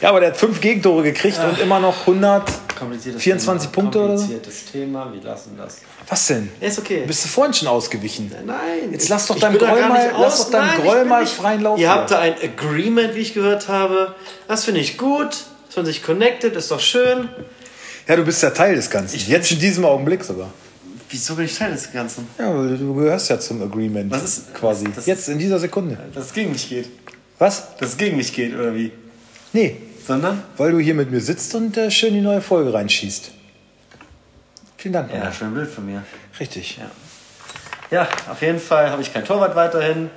[0.00, 2.42] Ja, aber der hat fünf Gegentore gekriegt und immer noch 100.
[2.82, 3.72] Kompliziertes 24 Thema.
[3.82, 4.24] Punkte oder so?
[4.26, 5.78] Kompliziertes Thema, wir lassen das.
[6.08, 6.48] Was denn?
[6.60, 7.04] Ist okay.
[7.06, 8.30] Bist du vorhin schon ausgewichen?
[8.44, 8.92] Nein.
[8.92, 11.60] Jetzt lass doch ich deinem Groll mal- lass doch deinem Nein, ich Groll mal freien
[11.62, 11.94] Lauf Ihr hier.
[11.94, 14.14] habt da ein Agreement, wie ich gehört habe.
[14.48, 15.30] Das finde ich gut.
[15.68, 17.28] Dass man sich connected, ist doch schön.
[18.06, 19.18] Ja, du bist ja Teil des Ganzen.
[19.26, 20.50] Jetzt in diesem Augenblick sogar.
[21.08, 22.26] Wieso bin ich Teil des Ganzen?
[22.38, 24.10] Ja, weil du gehörst ja zum Agreement.
[24.10, 24.86] Was ist- quasi?
[24.94, 25.96] das- Jetzt in dieser Sekunde.
[26.14, 26.88] Dass es gegen mich geht.
[27.38, 27.76] Was?
[27.78, 28.92] Dass es gegen mich geht, oder wie?
[29.52, 30.42] Nee, Sondern?
[30.56, 33.30] weil du hier mit mir sitzt und äh, schön die neue Folge reinschießt.
[34.76, 35.12] Vielen Dank.
[35.14, 36.02] Ja, schön Bild von mir.
[36.40, 36.78] Richtig.
[36.78, 36.90] Ja.
[37.92, 40.10] Ja, auf jeden Fall habe ich kein Torwart weiterhin.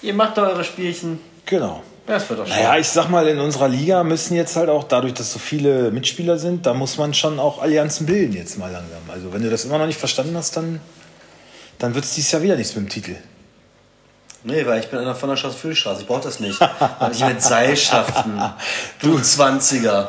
[0.00, 1.18] Ihr macht da eure Spielchen.
[1.44, 1.82] Genau.
[2.06, 2.54] Ja, das wird doch schön.
[2.54, 5.90] Naja, ich sag mal, in unserer Liga müssen jetzt halt auch, dadurch, dass so viele
[5.90, 9.00] Mitspieler sind, da muss man schon auch Allianzen bilden jetzt mal langsam.
[9.08, 10.80] Also wenn du das immer noch nicht verstanden hast, dann,
[11.78, 13.16] dann wird es dieses Jahr wieder nichts mit dem Titel.
[14.44, 16.02] Nee, weil ich bin einer von der Straße für die Straße.
[16.02, 16.60] Ich brauche das nicht.
[16.60, 18.40] Weil ich mit Seilschaften.
[19.00, 20.06] Du 20er.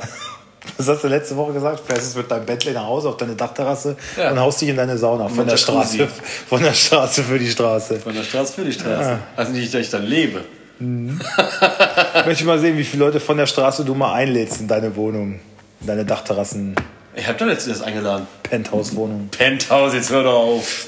[0.77, 1.79] Was hast du letzte Woche gesagt?
[1.85, 4.31] Fährst jetzt mit deinem Bentley nach Hause auf deine Dachterrasse Ja.
[4.31, 5.57] und haust dich in deine Sauna von der.
[5.57, 6.07] Straße,
[6.49, 7.99] von der Straße für die Straße.
[7.99, 9.19] Von der Straße für die Straße.
[9.37, 10.43] Also nicht, dass ich dann lebe.
[10.79, 14.95] Ich möchte mal sehen, wie viele Leute von der Straße du mal einlädst in deine
[14.95, 15.39] Wohnung.
[15.81, 16.75] In deine Dachterrassen,
[17.15, 18.27] Ich habe doch letztens eingeladen.
[18.43, 19.29] Penthouse-Wohnung.
[19.29, 20.87] Penthouse, jetzt hör doch auf.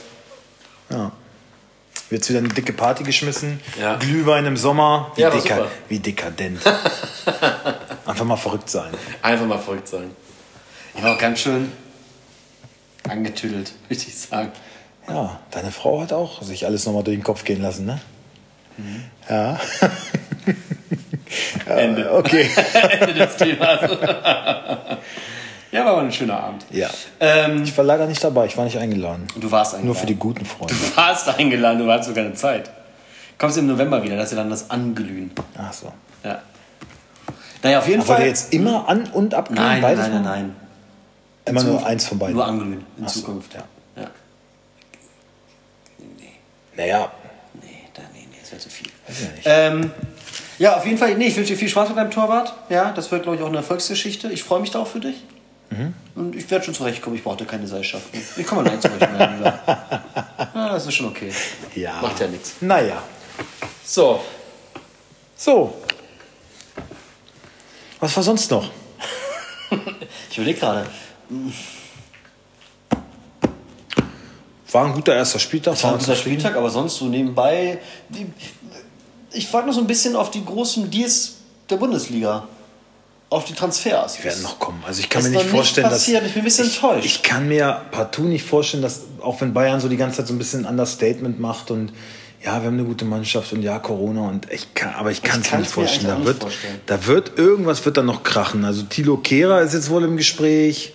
[0.90, 1.12] Ja.
[2.10, 3.60] Wird wieder eine dicke Party geschmissen.
[3.80, 3.96] Ja.
[3.98, 5.12] Glühwein im Sommer.
[5.16, 6.62] Wie, Ja, deka wie dekadent.
[8.06, 8.94] Einfach mal verrückt sein.
[9.22, 10.12] Einfach mal verrückt sein.
[10.96, 11.72] Ich war auch ganz schön
[13.08, 14.52] angetüdelt, würde ich sagen.
[15.08, 18.00] Ja, deine Frau hat auch sich alles nochmal durch den Kopf gehen lassen, ne?
[19.30, 19.60] Ja.
[21.66, 22.12] Ende.
[22.14, 22.50] Okay.
[23.00, 23.80] Ende des Themas.
[25.72, 26.66] Ja, war aber ein schöner Abend.
[26.72, 26.90] Ja.
[27.20, 29.28] Ähm, Ich war leider nicht dabei, ich war nicht eingeladen.
[29.36, 29.86] du warst eingeladen.
[29.88, 30.74] Nur für die guten Freunde.
[30.74, 32.70] Du warst eingeladen, du hattest sogar eine Zeit.
[33.38, 35.32] Kommst im November wieder, dass ihr dann das anglühen.
[35.58, 35.92] Ach so.
[36.24, 36.42] Ja.
[37.64, 38.18] Naja, auf jeden Aber Fall.
[38.18, 39.62] der jetzt immer an- und abglühen?
[39.64, 40.56] nein, nein, beides nein, nein, nein.
[41.46, 41.86] Immer In nur Zukunft.
[41.92, 42.36] eins von beiden.
[42.36, 43.54] Nur anglühen in Ach so, Zukunft.
[43.54, 43.64] ja.
[44.02, 44.08] ja.
[46.76, 47.12] Naja,
[47.62, 48.88] Nee, da, nee, nee, das wäre zu viel.
[49.08, 49.44] nicht.
[49.46, 49.92] Ähm,
[50.60, 52.54] ja, auf jeden Fall, nee, ich wünsche dir viel Spaß mit deinem Torwart.
[52.70, 54.30] Ja, das wird, glaube ich, auch eine Erfolgsgeschichte.
[54.32, 55.24] Ich freue mich da auch für dich.
[55.70, 55.94] Mhm.
[56.16, 58.22] Und ich werde schon zurechtkommen, ich brauchte keine Seilschaften.
[58.38, 59.40] Ich komme allein zu euch melden.
[59.40, 59.62] wieder.
[60.56, 61.32] Ja, das ist schon okay.
[61.76, 62.00] ja.
[62.02, 62.56] Macht ja nichts.
[62.62, 63.02] Naja.
[63.84, 64.22] So,
[65.36, 65.74] So.
[68.00, 68.70] Was war sonst noch?
[70.30, 70.88] ich überlege gerade.
[74.72, 75.82] War ein guter erster Spieltag.
[75.84, 76.16] War ein guter.
[76.16, 77.80] Spieltag, aber sonst so nebenbei.
[78.10, 78.28] Die,
[79.32, 81.36] ich frage noch so ein bisschen auf die großen Deals
[81.70, 82.48] der Bundesliga.
[83.30, 84.18] Auf die Transfers.
[84.18, 84.82] Die werden noch kommen.
[84.88, 86.22] Also ich kann mir nicht nicht vorstellen, passiert.
[86.22, 87.06] dass Ich bin ein bisschen enttäuscht.
[87.06, 90.34] Ich kann mir partout nicht vorstellen, dass auch wenn Bayern so die ganze Zeit so
[90.34, 91.92] ein bisschen ein Understatement macht und
[92.44, 95.42] ja, wir haben eine gute Mannschaft und ja, Corona und ich kann, aber ich kann
[95.42, 96.20] es mir nicht vorstellen.
[96.20, 96.80] Da wird, vorstellen.
[96.86, 98.64] da wird irgendwas wird da noch krachen.
[98.64, 100.94] Also Thilo Kehrer ist jetzt wohl im Gespräch.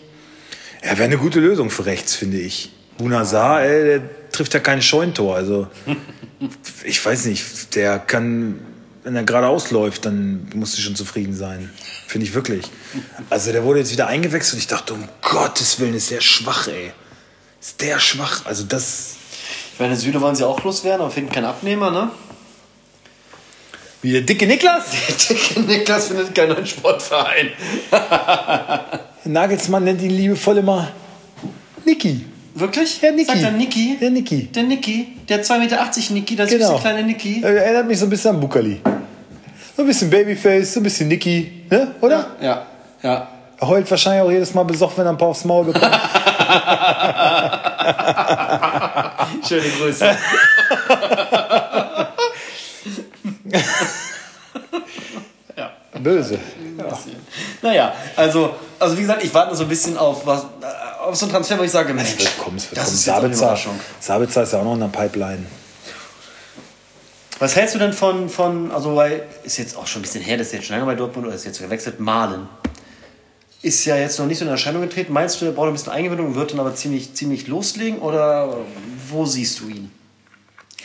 [0.81, 2.71] Er wäre eine gute Lösung für rechts, finde ich.
[2.97, 5.37] Bunazar, ey, der trifft ja kein Scheuntor.
[5.37, 5.66] Also
[6.85, 8.61] ich weiß nicht, der kann,
[9.03, 11.71] wenn er gerade ausläuft, dann musst du schon zufrieden sein.
[12.12, 12.66] Finde ich wirklich.
[13.31, 16.68] Also der wurde jetzt wieder eingewechselt und ich dachte, um Gottes Willen, ist der schwach,
[16.68, 16.92] ey.
[17.59, 18.44] Ist der schwach.
[18.44, 19.14] Also das,
[19.72, 22.11] Ich meine, Süle wollen sie auch loswerden, aber finden keinen Abnehmer, ne?
[24.03, 24.85] wie der dicke Niklas.
[25.66, 27.48] Niklas findet keinen neuen Sportverein.
[29.25, 30.88] Nagelsmann nennt ihn liebevoll immer
[31.87, 32.27] Niki.
[32.55, 33.01] Wirklich?
[33.01, 33.25] Herr Niki.
[33.25, 33.96] Sagt er Niki?
[33.98, 34.48] Der Niki.
[34.48, 36.72] Der Niki, der 2,80 Meter Niki, der Genau.
[36.72, 37.40] süße kleine Niki.
[37.42, 38.83] Er erinnert mich so ein bisschen an Bukali.
[39.76, 41.94] So ein bisschen Babyface, so ein bisschen Nicky, ne?
[42.00, 42.26] oder?
[42.40, 42.66] Ja,
[43.02, 43.28] ja.
[43.58, 45.85] Er heult wahrscheinlich auch jedes Mal besoffen, wenn er ein paar aufs Maul bekommt.
[49.48, 50.16] Schöne Grüße.
[56.02, 56.38] Böse.
[57.62, 61.14] Naja, also, also wie gesagt, ich warte nur so ein bisschen auf was, äh, auf
[61.14, 62.96] so ein Transfer, wo ich sage, Mensch, wird kommen, es wird das kommen.
[62.96, 63.80] ist Sabitzer, Überraschung.
[64.00, 65.46] Sabitzer ist ja auch noch in der Pipeline.
[67.42, 70.37] Was hältst du denn von, von, also weil, ist jetzt auch schon ein bisschen her,
[70.37, 72.48] das ist jetzt schon lange bei Dortmund oder ist jetzt gewechselt, Malen.
[73.62, 75.12] Ist ja jetzt noch nicht so in Erscheinung getreten.
[75.12, 78.59] Meinst du, er braucht ein bisschen Eingewöhnung, wird dann aber ziemlich, ziemlich loslegen oder
[79.09, 79.90] wo siehst du ihn?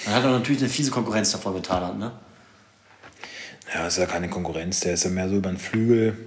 [0.08, 2.12] Er hat doch natürlich eine fiese Konkurrenz davor mit Thailand, ne?
[3.72, 6.18] Ja, ist ja keine Konkurrenz, der ist ja mehr so über den Flügel.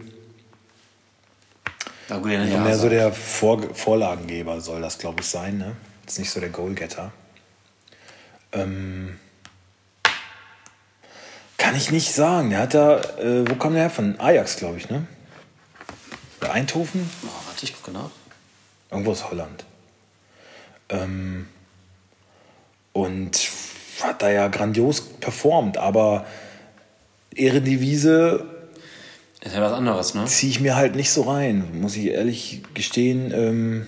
[2.08, 5.58] Ja, gut, ja, mehr so der Vor Vorlagengeber soll das, glaube ich, sein.
[5.58, 5.72] Ne?
[6.02, 7.10] Jetzt nicht so der Goalgetter.
[8.52, 9.18] Ähm,
[11.60, 12.50] kann ich nicht sagen.
[12.50, 13.90] Der hat da, äh, wo kam der her?
[13.90, 15.06] Von Ajax, glaube ich, ne?
[16.40, 17.08] Oder Eindhoven?
[17.22, 18.10] Oh, warte, ich gucke nach.
[18.90, 19.64] Irgendwo aus Holland.
[20.88, 21.46] Ähm,
[22.92, 23.50] und
[24.02, 26.24] hat da ja grandios performt, aber
[27.34, 28.40] Ehrendivisie
[29.40, 30.24] Ist ja was anderes, ne?
[30.24, 33.32] ziehe ich mir halt nicht so rein, muss ich ehrlich gestehen.
[33.32, 33.86] Ähm,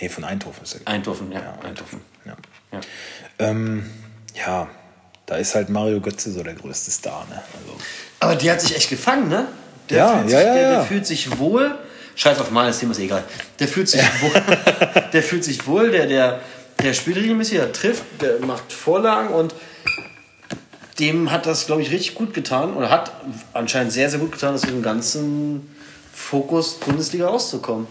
[0.00, 0.86] nee, von Eindhoven ist er.
[0.86, 2.00] Eindhoven, ja, Ja, Eindhoven.
[2.24, 2.36] Ja.
[2.72, 2.80] Ja.
[3.40, 3.90] Ähm,
[4.34, 4.68] ja,
[5.30, 7.24] da ist halt Mario Götze so der größte Star.
[7.30, 7.36] Ne?
[7.36, 7.78] Also,
[8.18, 9.46] Aber die hat sich echt gefangen, ne?
[9.88, 10.70] Der Ja, fühlt ja, sich, ja, der, ja.
[10.70, 11.74] der fühlt sich wohl.
[12.16, 13.22] Scheiß auf mal, das Thema ist egal.
[13.60, 14.32] Der fühlt sich wohl.
[15.12, 16.40] der fühlt sich wohl, der, der,
[16.82, 19.54] der spielt regelmäßig, der trifft, der macht Vorlagen und
[20.98, 23.12] dem hat das, glaube ich, richtig gut getan oder hat
[23.54, 25.74] anscheinend sehr, sehr gut getan, aus diesem ganzen
[26.12, 27.86] Fokus Bundesliga rauszukommen.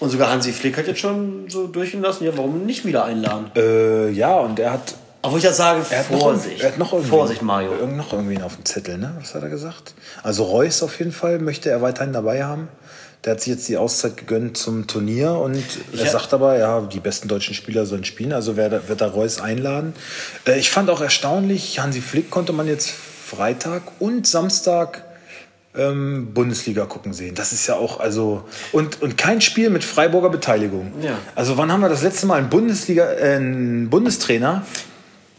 [0.00, 3.50] Und sogar Hansi Flick hat jetzt schon so durchgehen lassen, ja, warum nicht wieder einladen?
[3.56, 6.60] äh, ja, und er hat, Obwohl ich ja sage, er hat noch, Vorsicht.
[6.62, 7.72] er hat noch irgendwie, Vorsicht, Mario.
[7.86, 9.14] Noch irgendwen auf dem Zettel, ne?
[9.20, 9.94] Was hat er gesagt?
[10.22, 12.68] Also Reus auf jeden Fall möchte er weiterhin dabei haben.
[13.24, 15.56] Der hat sich jetzt die Auszeit gegönnt zum Turnier und
[15.92, 16.10] er Ja.
[16.10, 19.92] sagt aber, ja, die besten deutschen Spieler sollen spielen, also wer wird da Reus einladen.
[20.46, 25.02] Äh, ich fand auch erstaunlich, Hansi Flick konnte man jetzt Freitag und Samstag
[25.76, 27.34] ähm, Bundesliga gucken sehen.
[27.34, 30.92] Das ist ja auch, also, und, und kein Spiel mit Freiburger Beteiligung.
[31.02, 31.18] Ja.
[31.34, 34.62] Also wann haben wir das letzte Mal einen Bundesliga, äh, einen Bundestrainer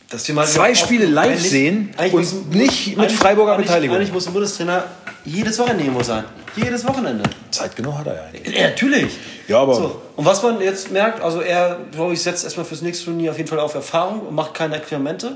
[0.10, 3.96] Dass wir mal Zwei Spiele live sehen und nicht mit Freiburger Beteiligung.
[3.98, 4.86] Eigentlich muss ein Bundestrainer
[5.24, 6.24] jedes Wochenende irgendwo sein.
[6.56, 7.24] Jedes Wochenende.
[7.52, 8.58] Zeit genug hat er ja eigentlich.
[8.58, 9.12] Ja, natürlich.
[9.48, 10.02] Ja, aber- So.
[10.16, 13.38] Und was man jetzt merkt, also er, glaube ich, setzt erstmal fürs nächste Turnier auf
[13.38, 15.36] jeden Fall auf Erfahrung und macht keine Experimente.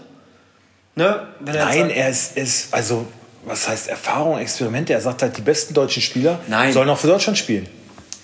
[0.95, 1.27] Ne?
[1.45, 3.05] Er Nein, er ist, ist, also,
[3.45, 4.93] was heißt Erfahrung, Experimente?
[4.93, 6.73] Er sagt halt, die besten deutschen Spieler Nein.
[6.73, 7.67] sollen auch für Deutschland spielen.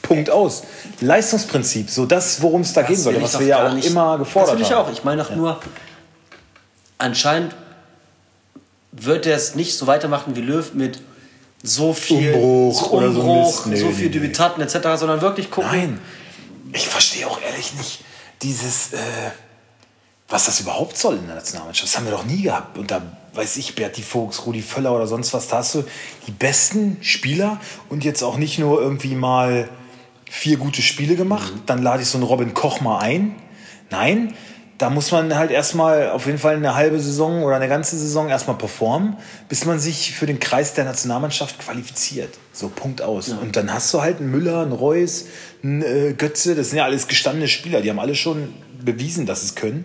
[0.01, 0.63] Punkt aus.
[1.01, 3.87] Leistungsprinzip, so das, worum es da gehen Das sollte, will was wir ja auch nicht-
[3.87, 4.87] immer gefordert Das will ich haben.
[4.87, 4.91] auch.
[4.91, 5.59] Ich meine auch nur,
[6.99, 7.55] anscheinend
[8.91, 11.01] wird er es nicht so weitermachen wie Löw mit
[11.63, 13.67] so viel Umbruch so Umbruch, Mist.
[13.67, 14.11] Nee, so viel nee.
[14.11, 15.71] Debütanten etc., sondern wirklich gucken.
[15.71, 15.99] Nein,
[16.73, 18.03] ich verstehe auch ehrlich nicht
[18.41, 18.97] dieses, äh,
[20.29, 21.91] was das überhaupt soll in der Nationalmannschaft.
[21.91, 22.77] Das haben wir doch nie gehabt.
[22.77, 23.01] Und da
[23.33, 25.83] weiß ich, Berti Vogts, Rudi Völler oder sonst was, da hast du
[26.27, 27.59] die besten Spieler
[27.89, 29.69] und jetzt auch nicht nur irgendwie mal
[30.29, 33.35] vier gute Spiele gemacht, dann lade ich so einen Robin Koch mal ein.
[33.89, 34.35] Nein,
[34.79, 38.29] da muss man halt erstmal auf jeden Fall eine halbe Saison oder eine ganze Saison
[38.29, 39.17] erstmal performen,
[39.49, 42.33] bis man sich für den Kreis der Nationalmannschaft qualifiziert.
[42.53, 43.27] So, Punkt aus.
[43.29, 45.25] Und dann hast du halt einen Müller, einen Reus,
[45.61, 49.41] einen äh, Götze, das sind ja alles gestandene Spieler, die haben alle schon bewiesen, dass
[49.41, 49.83] sie es können.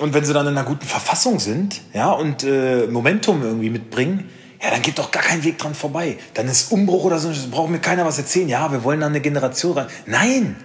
[0.00, 4.28] Und wenn sie dann in einer guten Verfassung sind, ja, und äh, Momentum irgendwie mitbringen,
[4.60, 6.18] ja, dann geht doch gar kein Weg dran vorbei.
[6.34, 8.48] Dann ist Umbruch oder so, braucht mir keiner was erzählen.
[8.48, 9.86] Ja, wir wollen dann eine Generation rein.
[10.06, 10.56] Nein!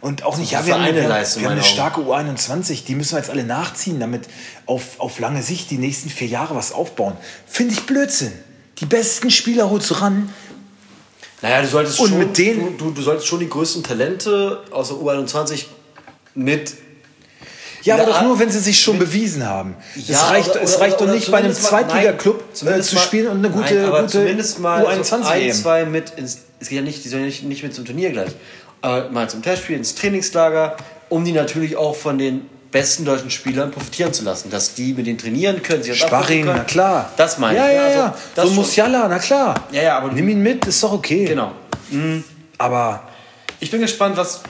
[0.00, 2.94] Und auch nicht, ja, wir haben, eine wir Leistung, wir haben eine starke U21, die
[2.94, 4.28] müssen wir jetzt alle nachziehen, damit
[4.66, 7.16] auf, auf lange Sicht die nächsten vier Jahre was aufbauen.
[7.46, 8.32] Finde ich Blödsinn.
[8.78, 10.32] Die besten Spieler holst du ran.
[11.42, 14.88] Naja, du solltest Und schon, mit denen- du, du, solltest schon die größten Talente aus
[14.88, 15.66] der U21
[16.34, 16.74] mit.
[17.82, 19.76] Ja, aber doch nur, wenn sie sich schon bewiesen haben.
[19.94, 23.28] Ja, es reicht, oder- es oder- reicht doch nicht bei einem nein, äh, zu spielen
[23.28, 25.52] und eine gute, nein, aber gute zumindest mal so U21 ein, EM.
[25.54, 28.10] zwei mit ins, es geht ja nicht, die sollen ja nicht, nicht mit zum Turnier
[28.10, 28.30] gleich,
[28.80, 30.76] aber mal zum Testspiel ins Trainingslager,
[31.08, 35.06] um die natürlich auch von den besten deutschen Spielern profitieren zu lassen, dass die mit
[35.06, 36.56] denen trainieren können, abgucken Sparring, können.
[36.58, 37.10] na klar.
[37.16, 37.74] Das meine ja, ich.
[37.74, 38.54] Ja, Also, ja, das So.
[38.54, 39.54] Musiala, na klar.
[39.72, 41.24] Ja, ja, aber- Nimm ihn mit, ist doch okay.
[41.24, 41.52] Genau.
[42.58, 43.02] Aber
[43.60, 44.42] Ich bin gespannt, was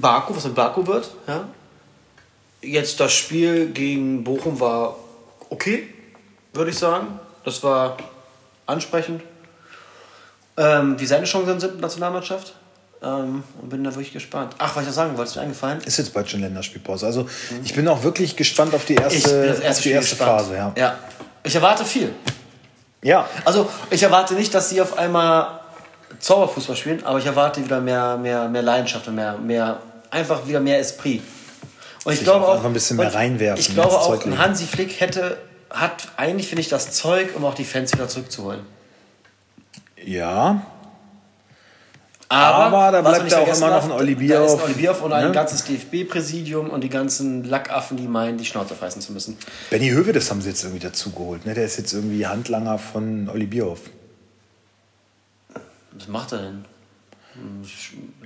[0.00, 1.10] Baku, was mit Baku wird.
[1.28, 1.44] Ja?
[2.62, 4.96] Jetzt das Spiel gegen Bochum war
[5.50, 5.88] okay,
[6.54, 7.20] würde ich sagen.
[7.44, 7.96] Das war
[8.66, 9.22] ansprechend.
[10.56, 12.54] Ähm, wie seine Chancen sind in der Nationalmannschaft.
[13.04, 14.54] Ähm, und bin da wirklich gespannt.
[14.58, 15.80] Ach, was ich noch sagen wollte, ist mir eingefallen.
[15.84, 17.06] ist jetzt bald schon Länderspielpause.
[17.06, 17.28] Also
[17.64, 20.16] ich bin auch wirklich gespannt auf die erste, auf erste die erste.
[20.16, 20.54] Phase.
[20.54, 20.72] Ja.
[20.76, 20.98] ja.
[21.42, 22.14] Ich erwarte viel.
[23.02, 23.28] Ja.
[23.44, 25.58] Also, ich erwarte nicht, dass sie auf einmal
[26.20, 30.60] Zauberfußball spielen, aber ich erwarte wieder mehr, mehr, mehr Leidenschaft und mehr, mehr, einfach wieder
[30.60, 31.20] mehr Esprit.
[32.04, 32.64] Und ich Sich glaube auch auch.
[32.64, 34.38] ein bisschen mehr reinwerfen, Ich glaube auch, Zeug.
[34.38, 35.38] Hansi Flick hätte,
[35.70, 38.60] hat eigentlich, finde ich, das Zeug, um auch die Fans wieder zurückzuholen.
[40.04, 40.62] Ja.
[42.32, 44.72] Aber, Aber da bleibt ja auch immer noch ein Oli Da ist ein Bierhoff, Oli
[44.72, 45.32] Bierhoff und ein ne?
[45.32, 49.36] ganzes DFB-Präsidium und die ganzen Lackaffen, die meinen, die Schnauze fressen zu müssen.
[49.68, 51.44] Benny Hövedes haben sie jetzt irgendwie dazugeholt.
[51.44, 51.52] Ne?
[51.52, 53.80] Der ist jetzt irgendwie Handlanger von Olli Bierhoff.
[55.92, 56.64] Was macht er denn?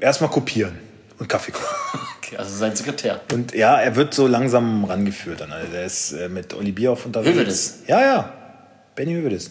[0.01, 0.79] Erstmal kopieren
[1.19, 1.67] und Kaffee kochen.
[2.27, 3.21] Okay, also sein Sekretär.
[3.33, 5.43] Und ja, er wird so langsam rangeführt.
[5.43, 5.53] Dann.
[5.53, 7.37] Also der ist äh, mit Olli Bierhoff unterwegs.
[7.37, 7.79] Hövedes?
[7.87, 8.33] Ja, ja.
[8.97, 9.51] Benny Hövedes.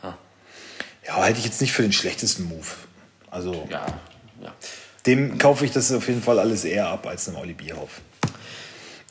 [0.00, 0.14] Ah.
[1.06, 2.64] Ja, halte ich jetzt nicht für den schlechtesten Move.
[3.30, 3.86] Also Ja,
[4.42, 4.52] ja.
[5.06, 8.00] dem kaufe ich das auf jeden Fall alles eher ab als einem Olli Bierhoff.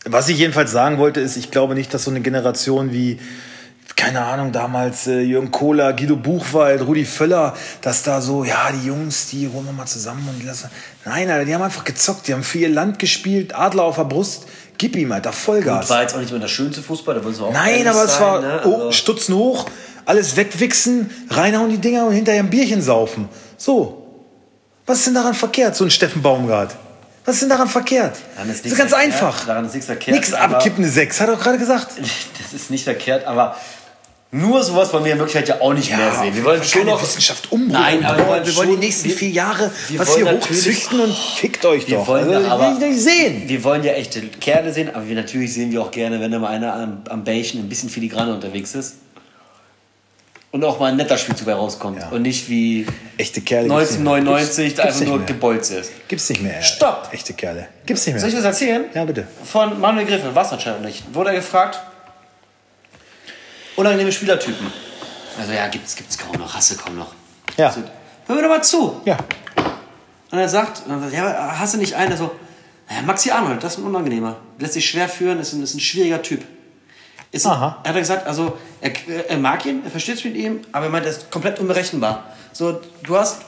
[0.06, 3.20] Was ich jedenfalls sagen wollte, ist, ich glaube nicht, dass so eine Generation wie,
[3.96, 8.88] keine Ahnung, damals äh, Jürgen Kohler, Guido Buchwald, Rudi Völler, dass da so, ja, die
[8.88, 10.70] Jungs, die holen wir mal zusammen und die lassen.
[11.04, 14.06] Nein, Alter, die haben einfach gezockt, die haben für ihr Land gespielt, Adler auf der
[14.06, 15.90] Brust, gib ihm, Alter, Vollgas.
[15.90, 18.14] War jetzt auch nicht immer der schönste Fußball, da wollen sie auch Nein, aber es
[18.14, 18.62] sein, war ne?
[18.66, 19.70] oh, Also- Stutzen hoch,
[20.06, 23.28] alles wegwichsen, reinhauen die Dinger und hinterher ein Bierchen saufen.
[23.58, 23.99] So.
[24.90, 26.76] Was ist denn daran verkehrt, so ein Steffen Baumgart?
[27.26, 28.16] Was ist denn daran verkehrt?
[28.34, 29.46] Daran Das ist ist nichts ganz verkehrt, einfach.
[29.46, 31.90] daran ist nichts verkehrt, Nichts aber- abkippende Sechs, hat er doch gerade gesagt.
[32.42, 33.56] Das ist nicht verkehrt, aber
[34.32, 36.36] nur sowas wollen wir in Wirklichkeit ja auch nicht mehr sehen.
[36.36, 37.74] Wir wollen schon noch Wissenschaft umbrücken.
[37.74, 41.16] Nein, aber wir wollen, wir wollen die nächsten vier Jahre wir was hier hochzüchten und
[41.16, 42.08] fickt euch Wir doch.
[42.08, 43.44] wollen also, ja aber- will ich sehen.
[43.48, 46.40] Wir wollen ja echte Kerle sehen, aber wir natürlich sehen wir auch gerne, wenn da
[46.40, 48.96] mal einer am, am Bällchen ein bisschen filigraner unterwegs ist.
[50.52, 52.00] Und auch mal ein netter Spielzug bei rauskommt.
[52.02, 52.10] Ja.
[52.10, 53.68] Und nicht wie Echte Kerle.
[53.70, 54.14] gibt's nicht mehr.
[54.14, 55.92] 1999 Gibt's- einfach gibt's nur gebolzt ist.
[56.08, 56.62] Gibt's nicht mehr.
[56.64, 57.10] Stopp!
[57.12, 57.68] Echte Kerle.
[57.86, 58.20] Gibt's nicht mehr.
[58.22, 58.86] Soll ich das erzählen?
[58.96, 59.28] Ja, bitte.
[59.44, 61.04] Von Manuel Griffel, was anscheinend nicht.
[61.14, 61.80] Wurde er gefragt?
[63.76, 64.72] Unangenehme Spielertypen.
[65.40, 67.14] Also ja, gibt's, gibt's kaum noch, hasse kaum noch.
[67.56, 67.68] Ja.
[67.68, 67.82] Also,
[68.28, 69.02] hör mir doch mal zu.
[69.06, 69.18] Ja.
[70.32, 72.32] Und er sagt, ja, du nicht einen, der so,
[72.90, 74.38] naja, Maxi Arnold, das ist ein Unangenehmer.
[74.58, 76.44] Lässt sich schwer führen, ist ein, ist ein schwieriger Typ.
[77.32, 77.78] Ist, Aha.
[77.84, 78.92] Er hat er gesagt, also er,
[79.30, 82.24] er mag ihn, er versteht es mit ihm, aber er meint, er ist komplett unberechenbar.
[82.54, 83.42] So, du hast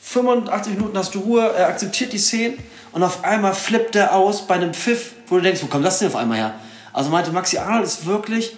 [0.00, 2.58] 85 Minuten hast du Ruhe, er akzeptiert die Szenen
[2.92, 6.00] und auf einmal flippt er aus bei einem Pfiff, wo du denkst, wo kommt das
[6.00, 6.54] denn auf einmal her?
[6.92, 8.56] Also meinte Maxi Arnold ist wirklich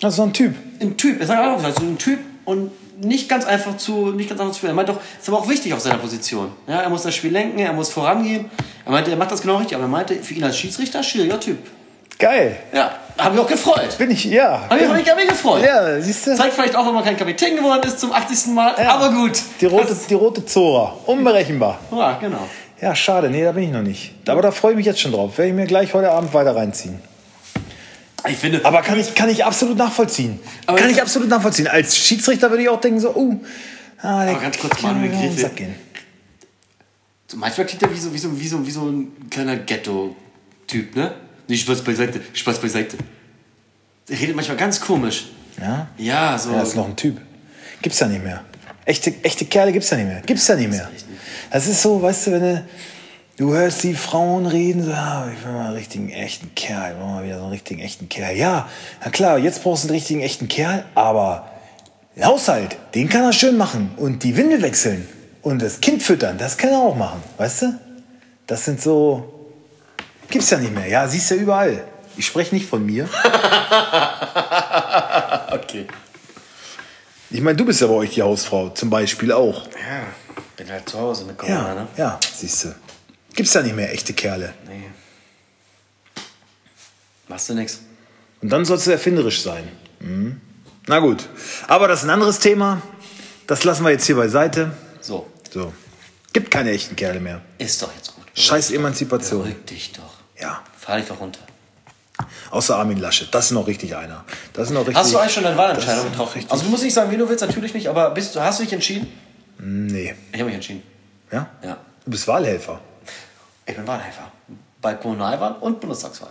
[0.00, 0.54] Das ist so ein Typ.
[0.80, 4.30] ein Typ, er sagt auch gesagt, so ein Typ und nicht ganz einfach zu, nicht
[4.30, 4.70] ganz einfach zu führen.
[4.72, 6.50] Er meint doch, ist aber auch wichtig auf seiner Position.
[6.66, 8.46] Ja, er muss das Spiel lenken, er muss vorangehen.
[8.86, 11.38] Er meinte, er macht das genau richtig, aber er meinte, für ihn als Schiedsrichter, schwieriger
[11.38, 11.58] Typ.
[12.18, 12.56] Geil.
[12.72, 13.96] Ja, habe ich auch gefreut.
[13.98, 14.64] Bin ich, ja.
[14.68, 15.64] Habe ich, hab ich, hab ich gefreut.
[15.64, 16.36] Ja, siehst du?
[16.36, 18.54] Zeigt vielleicht auch, wenn man kein Kapitän geworden ist zum 80.
[18.54, 18.96] Mal, Ja.
[18.96, 19.40] aber gut.
[19.60, 20.96] Die rote, die rote Zora.
[21.06, 21.78] Unberechenbar.
[21.90, 22.46] Ja, genau.
[22.80, 23.30] Ja, schade.
[23.30, 24.14] Nee, da bin ich noch nicht.
[24.28, 25.38] Aber da freue ich mich jetzt schon drauf.
[25.38, 27.00] Werde ich mir gleich heute Abend weiter reinziehen.
[28.28, 30.40] Ich finde, Aber kann ich, kann ich absolut nachvollziehen.
[30.66, 31.68] Kann ich absolut nachvollziehen.
[31.68, 33.40] Als Schiedsrichter würde ich auch denken so, uh,
[34.02, 35.74] ah, Aber ganz kurz, kann Manuel gehen.
[37.28, 40.96] so manchmal klingt er wie so, wie so, wie so, wie so ein kleiner Ghetto-Typ,
[40.96, 41.14] ne?
[41.48, 42.96] Nicht Spaß beiseite, Spaß beiseite.
[44.08, 45.26] Der redet manchmal ganz komisch.
[45.60, 45.88] Ja?
[45.96, 46.50] Ja, so.
[46.50, 47.20] Ja, das ist noch ein Typ.
[47.82, 48.44] Gibt's ja nicht mehr.
[48.84, 50.22] Echte, echte Kerle gibt's ja nicht mehr.
[50.24, 50.88] Gibt's ja nicht mehr.
[51.50, 52.64] Das ist so, weißt du, wenn du,
[53.36, 56.92] du hörst die Frauen reden, so, ja, ich will mal einen richtigen, echten Kerl.
[56.92, 58.36] Ich will mal wieder so einen richtigen, echten Kerl.
[58.36, 58.68] Ja,
[59.04, 61.50] na klar, jetzt brauchst du einen richtigen, echten Kerl, aber
[62.14, 63.90] den Haushalt, den kann er schön machen.
[63.96, 65.06] Und die Windel wechseln
[65.42, 67.22] und das Kind füttern, das kann er auch machen.
[67.38, 67.78] Weißt du?
[68.46, 69.35] Das sind so,
[70.28, 70.86] gibt's ja nicht mehr.
[70.88, 71.84] Ja, siehst du ja überall.
[72.16, 73.04] Ich spreche nicht von mir.
[75.52, 75.86] okay.
[77.30, 79.66] Ich meine, du bist ja bei euch die Hausfrau, zum Beispiel auch.
[79.66, 80.06] Ja,
[80.56, 81.88] bin halt zu Hause mit Corona, Ja, ne?
[81.96, 82.74] ja, siehst du.
[83.34, 84.54] Gibt's ja nicht mehr echte Kerle.
[84.68, 84.84] Nee.
[87.28, 87.80] Machst du nix.
[88.40, 89.68] Und dann sollst du erfinderisch sein.
[90.00, 90.40] Mhm.
[90.86, 91.28] Na gut.
[91.66, 92.80] Aber das ist ein anderes Thema.
[93.46, 94.70] Das lassen wir jetzt hier beiseite.
[95.00, 95.72] So, So.
[96.32, 97.40] Gibt keine echten Kerle mehr.
[97.58, 98.24] ist doch jetzt gut.
[98.34, 99.42] Scheiß Emanzipation.
[99.42, 100.15] Beruhig dich doch.
[100.40, 100.62] Ja.
[100.78, 101.40] Fahr dich doch runter.
[102.50, 103.28] Außer Armin Laschet.
[103.34, 104.24] Das ist noch richtig einer.
[104.52, 104.96] Das ist noch richtig.
[104.96, 106.44] Hast du eigentlich schon deine Wahlentscheidung getroffen?
[106.48, 108.64] Also du musst nicht sagen, wie du willst, natürlich nicht, aber bist du, hast du
[108.64, 109.06] dich entschieden?
[109.58, 110.14] Nee.
[110.32, 110.82] Ich habe mich entschieden.
[111.30, 111.48] Ja?
[111.62, 111.76] Ja.
[112.04, 112.80] Du bist Wahlhelfer.
[113.66, 114.30] Ich bin Wahlhelfer.
[114.80, 116.30] Bei Kommunalwahl und Bundestagswahl.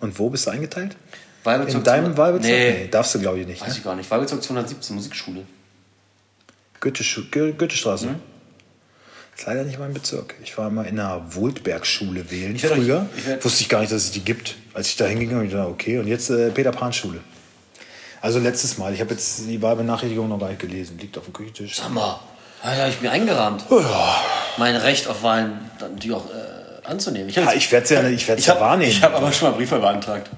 [0.00, 0.96] Und wo bist du eingeteilt?
[1.44, 2.52] Wahlbezirk In deinem Wahlbezirk?
[2.52, 3.60] Nee, darfst du, glaube ich, nicht.
[3.60, 3.74] weiß Ne?
[3.78, 4.10] ich gar nicht.
[4.10, 5.46] Wahlbezirk 217, Musikschule.
[6.80, 7.04] Goethe,
[7.56, 8.06] Goethestraße.
[8.06, 8.22] Mhm.
[9.38, 10.34] Ist leider nicht mein Bezirk.
[10.42, 12.56] Ich war mal in einer Wohltberg-Schule wählen.
[12.56, 14.56] Ich Früher ich werd- wusste ich gar nicht, dass es die gibt.
[14.74, 15.98] Als ich da hinging, habe ich gedacht, okay.
[15.98, 17.20] Und jetzt äh, Peter-Pan-Schule.
[18.20, 18.92] Also letztes Mal.
[18.94, 20.98] Ich habe jetzt die Wahlbenachrichtigung noch gar nicht gelesen.
[20.98, 21.76] Liegt auf dem Küchentisch.
[21.76, 22.18] Sag mal,
[22.64, 23.64] da habe ich mir eingerahmt.
[23.70, 24.16] Ja,
[24.56, 27.30] Mein Recht auf Wahlen dann die auch äh, anzunehmen.
[27.36, 28.90] hab ich werde es ja, ich werd's ich ja hab, wahrnehmen.
[28.90, 30.30] Ich habe aber schon mal Briefe beantragt.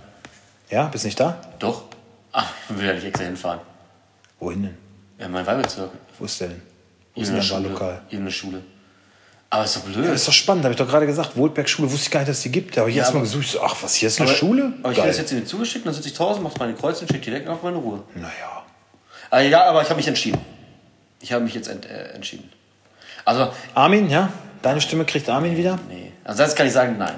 [0.68, 1.40] ja, bist nicht da?
[1.58, 1.84] Doch.
[2.32, 3.60] Ach, ich will ja nicht extra hinfahren.
[4.40, 4.76] Wohin denn?
[5.18, 5.90] Ja, mein Wahlbezirk.
[6.18, 6.60] Wo ist der denn?
[7.14, 7.50] Wo ist denn dein.
[7.50, 8.02] Wahllokal?
[8.10, 8.62] Irgendeine Schule.
[9.52, 10.04] Aber ist doch blöd.
[10.04, 11.36] Ja, das ist doch spannend, habe ich doch gerade gesagt.
[11.36, 12.76] Wohlberg-Schule wusste ich gar nicht, dass es die gibt.
[12.76, 13.48] Da habe ich Ja, erst mal aber- gesucht.
[13.48, 14.72] So, ach, was, hier ist eine aber, Schule?
[14.82, 17.08] Aber ich kriege das jetzt mir zugeschickt, dann sitze ich Hause, mache meine Kreuze und
[17.08, 18.02] schicke direkt auf meine Ruhe.
[18.14, 18.64] Naja.
[19.28, 20.40] Ah, ja, aber ich habe mich entschieden.
[21.20, 22.48] Ich habe mich jetzt ent, äh, entschieden.
[23.24, 24.32] Also, Armin, ja?
[24.62, 25.78] Deine Stimme kriegt Armin wieder?
[25.88, 26.12] nee.
[26.24, 27.14] Also, das kann ich sagen, nein.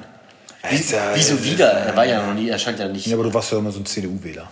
[0.62, 1.70] Ja- wieso wieder?
[1.70, 3.06] Er war ja noch nie, er scheint ja nicht.
[3.06, 4.48] Ja, aber du warst ja immer so ein CDU-Wähler.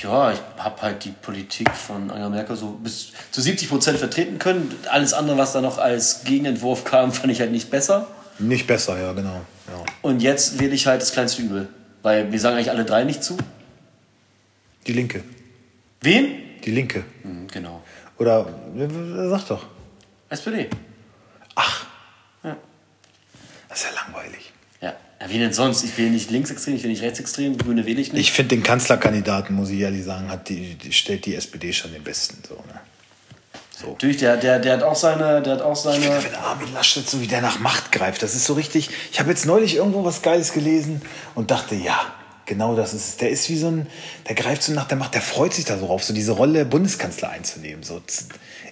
[0.00, 4.38] Ja, ich habe halt die Politik von Angela Merkel so bis zu 70 Prozent vertreten
[4.38, 4.74] können.
[4.90, 8.06] Alles andere, was da noch als Gegenentwurf kam, fand ich halt nicht besser.
[8.38, 9.42] Nicht besser, ja, genau.
[9.68, 9.84] Ja.
[10.00, 11.68] Und jetzt wähle ich halt das kleinste Übel.
[12.02, 13.36] Weil wir sagen eigentlich alle drei nicht zu.
[14.86, 15.22] Die Linke.
[16.00, 16.26] Wem?
[16.64, 17.04] Die Linke.
[17.22, 17.82] Hm, genau.
[18.18, 19.66] Oder, äh, sag doch.
[20.28, 20.68] SPD.
[21.54, 21.86] Ach,
[22.42, 22.56] Ja.
[23.68, 24.41] das ist ja langweilig.
[25.22, 25.30] Ja.
[25.30, 25.84] wie denn sonst?
[25.84, 28.22] Ich will nicht linksextrem, ich will nicht rechtsextrem, Grüne wähle ich nicht.
[28.22, 31.92] Ich finde den Kanzlerkandidaten, muss ich ehrlich sagen, hat die, die stellt die SPD schon
[31.92, 32.38] den besten.
[32.46, 32.80] So, ne?
[33.70, 33.92] so.
[33.92, 36.04] Natürlich, der, der, der hat auch seine, der hat auch seine.
[36.22, 38.90] Wenn Armin Laschet so wie der nach Macht greift, das ist so richtig.
[39.12, 41.02] Ich habe jetzt neulich irgendwo was Geiles gelesen
[41.34, 42.00] und dachte, ja,
[42.46, 43.16] genau das ist es.
[43.16, 43.86] Der ist wie so ein,
[44.28, 46.64] der greift so nach der Macht, der freut sich da so drauf, so diese Rolle
[46.64, 47.82] Bundeskanzler einzunehmen.
[47.82, 48.00] So,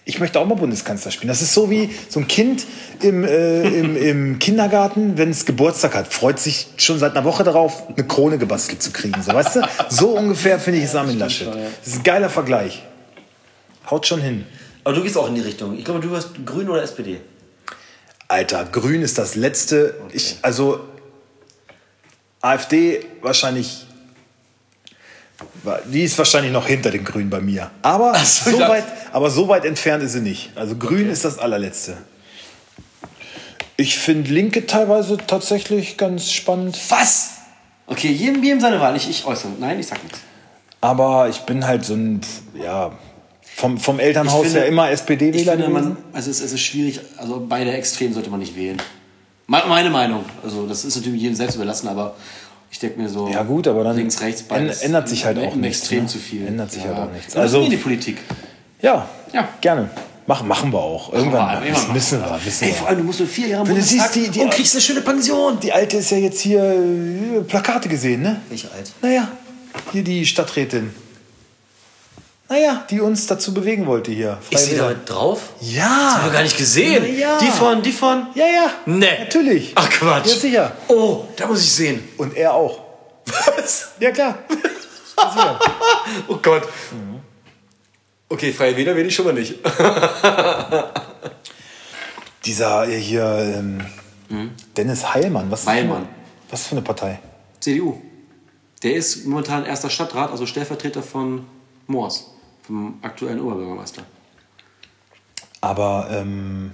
[0.04, 1.28] ich möchte auch mal Bundeskanzler spielen.
[1.28, 2.66] Das ist so wie so ein Kind
[3.00, 7.44] im, äh, im, im Kindergarten, wenn es Geburtstag hat, freut sich schon seit einer Woche
[7.44, 9.20] darauf, eine Krone gebastelt zu kriegen.
[9.22, 9.62] So, weißt du?
[9.88, 11.48] So ungefähr finde ich es Armin Laschet.
[11.48, 12.82] Das ist ein geiler Vergleich.
[13.90, 14.46] Haut schon hin.
[14.84, 15.76] Aber du gehst auch in die Richtung.
[15.76, 17.20] Ich glaube, du wirst Grün oder SPD.
[18.28, 19.94] Alter, Grün ist das letzte.
[20.12, 20.80] Ich, also
[22.40, 23.86] AfD wahrscheinlich.
[25.86, 27.70] Die ist wahrscheinlich noch hinter den Grünen bei mir.
[27.82, 30.50] Aber, so, so, weit, aber so weit entfernt ist sie nicht.
[30.54, 31.96] Also Grün ist das allerletzte.
[33.76, 36.78] Ich finde Linke teilweise tatsächlich ganz spannend.
[36.90, 37.30] Was?
[37.86, 38.94] Okay, jedem, jedem seine Wahl.
[38.96, 39.52] Ich, ich äußere.
[39.58, 40.20] Nein, ich sag nichts.
[40.82, 42.20] Aber ich bin halt so ein,
[42.62, 42.92] ja,
[43.56, 48.14] vom, vom Elternhaus finde- her immer SPD-Wähler also es, es ist schwierig, also beide Extremen
[48.14, 48.80] sollte man nicht wählen.
[49.50, 50.24] Me- Meine Meinung.
[50.44, 52.14] Also das ist natürlich jedem selbst überlassen, aber
[52.70, 53.28] ich denke mir so.
[53.28, 54.82] Ja gut, aber dann links, rechts, beides.
[54.82, 55.80] ändert sich halt auch im nichts.
[55.80, 56.06] Extrem ne?
[56.08, 56.46] zu viel.
[56.46, 56.90] Ändert sich ja.
[56.94, 57.34] halt auch nichts.
[57.34, 58.18] Ja, also Also in die Politik.
[58.80, 59.48] ja, Ja.
[59.60, 59.90] gerne.
[60.26, 61.12] Machen, machen wir auch.
[61.12, 61.40] Irgendwann.
[61.46, 61.54] Mal.
[61.54, 61.94] irgendwann Das mal.
[61.96, 62.40] wissen wir.
[62.44, 62.74] Wissen Ey, wir.
[62.76, 64.82] vor allem, du musst nur vier Jahre Wenn du siehst, die- die- und kriegst eine
[64.82, 65.58] schöne Pension.
[65.58, 68.40] Die alte ist ja jetzt hier äh, Plakate gesehen, ne?
[68.48, 68.92] Welche alt?
[69.02, 69.26] Naja,
[69.90, 70.90] hier die Stadträtin.
[72.50, 74.38] Naja, die uns dazu bewegen wollte hier.
[74.50, 75.50] Ist sie da drauf?
[75.60, 76.14] Ja.
[76.16, 77.16] Haben wir gar nicht gesehen.
[77.16, 77.38] Ja.
[77.38, 78.26] Die von, die von.
[78.34, 78.70] Ja, ja.
[78.86, 79.20] Nee.
[79.20, 79.70] Natürlich.
[79.76, 80.26] Ach Quatsch.
[80.26, 80.72] Ja, sicher.
[80.88, 82.02] Oh, da muss ich sehen.
[82.18, 82.80] Und er auch.
[83.56, 83.92] Was?
[84.00, 84.36] Ja, klar.
[86.28, 86.62] Oh Gott.
[88.30, 89.56] Okay, Freie Wähler wähle ich schon mal nicht.
[92.46, 93.24] Dieser äh, hier,
[93.58, 93.84] ähm,
[94.76, 95.50] Dennis Heilmann.
[95.50, 96.08] Was ist das für eine- Heilmann.
[96.50, 97.20] Was für eine Partei?
[97.60, 98.00] CDU.
[98.82, 101.44] Der ist momentan erster Stadtrat, also Stellvertreter von
[101.86, 102.32] Moors,
[102.70, 104.02] vom aktuellen Oberbürgermeister.
[105.60, 106.70] Aber ähm,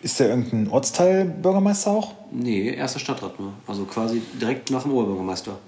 [0.00, 2.14] ist der irgendein Ortsteilbürgermeister auch?
[2.30, 3.54] Nee, erster Stadtrat nur.
[3.66, 5.58] Also quasi direkt nach dem Oberbürgermeister.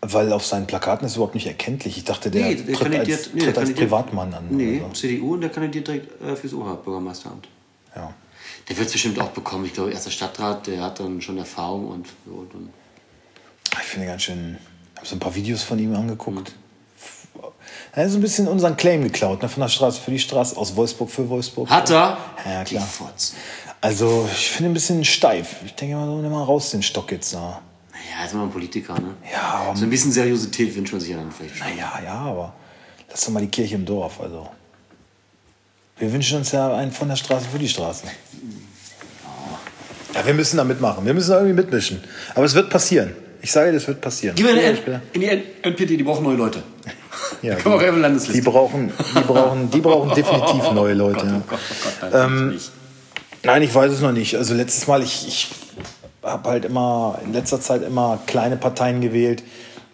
[0.00, 1.96] Weil auf seinen Plakaten ist überhaupt nicht erkenntlich.
[1.96, 4.46] Ich dachte, der, nee, der tritt, kandidiert, als, nee, der tritt als kandidiert, Privatmann an.
[4.50, 4.88] Nee, so.
[4.92, 7.48] CDU und der kandidiert direkt äh, fürs Oberbürgermeisteramt.
[7.94, 8.12] Ja.
[8.68, 9.64] Der wird es bestimmt auch bekommen.
[9.64, 12.68] Ich glaube, erster Stadtrat, der hat dann schon Erfahrung und, so, dann
[13.72, 14.58] Ich finde ganz schön.
[14.94, 16.52] Ich habe so ein paar Videos von ihm angeguckt.
[17.92, 19.48] Er ist ein bisschen unseren Claim geklaut, ne?
[19.48, 21.68] Von der Straße für die Straße, aus Wolfsburg für Wolfsburg.
[21.70, 22.18] Hat er?
[22.44, 22.86] Ja, klar.
[23.80, 25.56] Also, ich finde ihn ein bisschen steif.
[25.64, 27.60] Ich denke mal, so, nimm mal raus den Stock jetzt da.
[27.92, 29.14] Naja, ist immer ein Politiker, ne?
[29.32, 31.66] Ja, aber, So ein bisschen Seriosität wünscht man sich ja dann vielleicht schon.
[31.68, 32.52] naja, ja, aber
[33.10, 34.20] lass doch mal die Kirche im Dorf.
[34.20, 34.48] Also,
[35.98, 38.04] wir wünschen uns ja einen von der Straße für die Straße.
[40.14, 41.04] Ja, wir müssen da mitmachen.
[41.04, 42.02] Wir müssen da irgendwie mitmischen.
[42.34, 43.14] Aber es wird passieren.
[43.40, 44.34] Ich sage, das wird passieren.
[44.34, 45.28] Gib mir eine in die
[45.62, 46.62] NPD, die brauchen neue Leute.
[47.42, 48.40] Ja, Komm auch die, eben Landesliste.
[48.42, 51.24] die brauchen, die brauchen, die brauchen definitiv neue Leute.
[51.26, 51.36] ja.
[51.36, 52.70] Oh Gott, oh Gott, nein, Ähm, nicht.
[53.44, 54.34] Nein, ich weiß es noch nicht.
[54.36, 55.50] Also letztes Mal, ich, ich
[56.24, 59.44] habe halt immer in letzter Zeit immer kleine Parteien gewählt,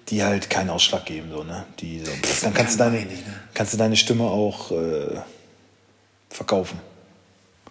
[0.09, 1.29] die halt keinen Ausschlag geben.
[1.31, 1.64] So, ne?
[1.81, 2.11] die so,
[2.43, 3.07] dann kannst du, deine,
[3.53, 5.18] kannst du deine Stimme auch äh,
[6.31, 6.79] verkaufen.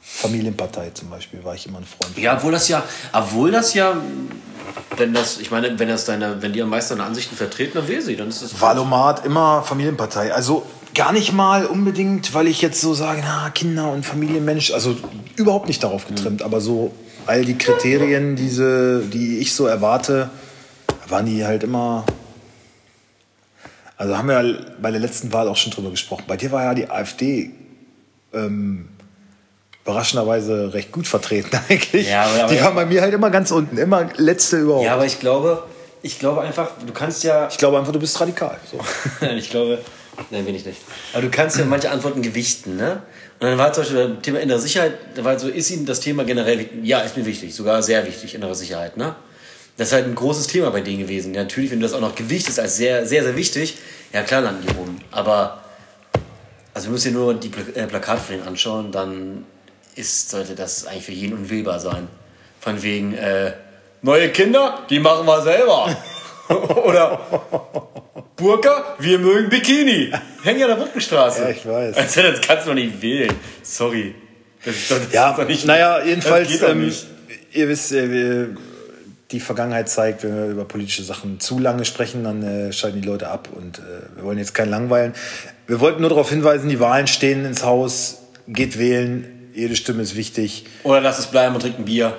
[0.06, 2.18] Familienpartei zum Beispiel war ich immer ein Freund.
[2.18, 2.84] Ja, obwohl das ja,
[3.14, 3.96] obwohl das ja,
[4.98, 7.88] wenn das, ich meine, wenn das deine, wenn die am meisten deine Ansichten vertreten, dann
[7.88, 8.60] wähle sie, dann ist das.
[8.60, 10.34] Valomat immer Familienpartei.
[10.34, 14.96] Also gar nicht mal unbedingt, weil ich jetzt so sage, na, Kinder und Familienmensch, also
[15.38, 16.94] überhaupt nicht darauf getrimmt, aber so
[17.26, 20.30] all die Kriterien, diese, die ich so erwarte,
[21.08, 22.06] waren die halt immer.
[23.96, 26.26] Also haben wir ja bei der letzten Wahl auch schon drüber gesprochen.
[26.28, 27.52] Bei dir war ja die AfD
[28.34, 28.90] ähm,
[29.84, 32.10] überraschenderweise recht gut vertreten eigentlich.
[32.10, 34.86] Ja, aber- die waren bei mir halt immer ganz unten, immer letzte überhaupt.
[34.86, 35.64] Ja, aber ich glaube,
[36.02, 37.48] Ich glaube einfach, du kannst ja.
[37.50, 38.58] Ich glaube einfach, du bist radikal.
[38.70, 38.78] So.
[39.28, 39.80] Ich glaube.
[40.30, 40.80] Nein, bin ich nicht.
[41.14, 43.02] Aber du kannst ja manche Antworten gewichten, ne?
[43.40, 46.02] Und dann war zum Beispiel beim Thema innere Sicherheit, da war so, ist Ihnen das
[46.02, 46.70] Thema generell?
[46.84, 49.16] Ja, ist mir wichtig, sogar sehr wichtig, innere Sicherheit, ne?
[49.76, 51.34] Das ist halt ein großes Thema bei denen gewesen.
[51.34, 53.78] Ja, natürlich, wenn du das auch noch gewichtest als sehr, sehr, sehr wichtig,
[54.14, 55.00] ja klar landen die oben.
[55.10, 55.64] Aber,
[56.76, 59.46] also du musst dir nur die äh, Plakate von denen anschauen, dann
[59.96, 62.08] ist, sollte das eigentlich für jeden unwählbar sein.
[62.60, 63.54] Von wegen, äh,
[64.02, 65.96] neue Kinder, die machen wir selber.
[66.86, 67.20] Oder
[68.36, 70.12] Burka, wir mögen Bikini.
[70.44, 71.44] Hängen ja an der Wuttenstraße.
[71.44, 71.96] Ja, ich weiß.
[71.98, 73.34] Also, das kannst du doch nicht wählen.
[73.62, 74.16] Sorry.
[74.66, 76.92] Das ist doch, das Ja, ist doch nicht, naja, jedenfalls, ähm,
[77.52, 78.48] ihr wisst, äh,
[79.32, 83.08] die Vergangenheit zeigt, wenn wir über politische Sachen zu lange sprechen, dann äh, schalten die
[83.08, 85.14] Leute ab und äh, wir wollen jetzt keinen langweilen.
[85.68, 90.16] Wir wollten nur darauf hinweisen, die Wahlen stehen ins Haus, geht wählen, jede Stimme ist
[90.16, 90.66] wichtig.
[90.84, 92.16] Oder lass es bleiben und trink ein Bier.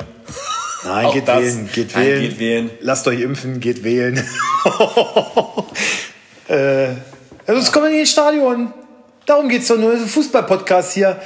[0.85, 1.41] Nein, geht das.
[1.41, 2.20] wählen, geht Nein, wählen.
[2.22, 2.70] geht wählen.
[2.80, 4.16] Lasst euch impfen, geht wählen.
[6.49, 6.89] äh,
[7.47, 8.72] sonst kommen wir nicht ins Stadion.
[9.26, 9.93] Darum geht es doch nur.
[9.93, 11.18] Das ist ein Fußball-Podcast hier.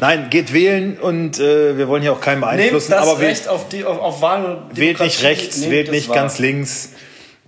[0.00, 2.92] Nein, geht wählen und äh, wir wollen hier auch keinen Nehmt beeinflussen.
[2.92, 5.90] das aber wählt, Recht auf, die, auf, auf Wahlen und wählt nicht rechts, nehmt wählt
[5.90, 6.16] nicht wahr.
[6.16, 6.90] ganz links.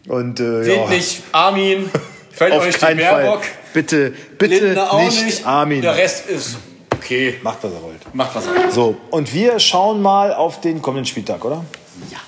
[0.07, 1.91] Und äh, Wählt ja, nicht Armin.
[2.31, 3.23] Fällt auf euch die keinen Fall.
[3.23, 3.43] Baerbock.
[3.73, 5.47] Bitte, bitte Lindner auch nicht, nicht.
[5.47, 5.81] Armin.
[5.81, 6.59] Der Rest ist
[7.05, 7.39] okay.
[7.43, 8.15] Macht, was er wollt.
[8.15, 8.75] Macht was anderes.
[8.75, 11.65] So, und wir schauen mal auf den kommenden Spieltag, oder?
[12.11, 12.19] Ja.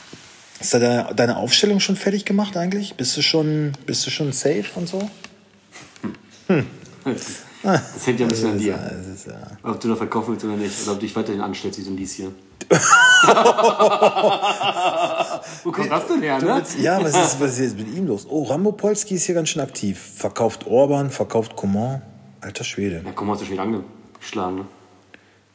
[0.61, 2.95] Ist da deine, deine Aufstellung schon fertig gemacht eigentlich?
[2.95, 5.11] Bist du schon, bist du schon safe und so?
[7.62, 8.74] Das hängt ja ein bisschen an dir.
[9.14, 9.35] Ist, ja.
[9.62, 10.83] Ob du da verkaufen willst oder nicht.
[10.83, 12.33] Oder ob du dich weiterhin anstellst wie so ein Lies hier.
[15.62, 16.62] Wo kommt das denn her, ne?
[16.81, 18.27] Ja, was ist, was ist jetzt mit ihm los?
[18.29, 20.01] Oh, Rambo Polski ist hier ganz schön aktiv.
[20.16, 22.03] Verkauft Orban, verkauft Coman.
[22.41, 23.03] Alter Schwede.
[23.05, 23.62] Ja, komm, hast du schon wieder
[24.16, 24.66] angeschlagen, ne?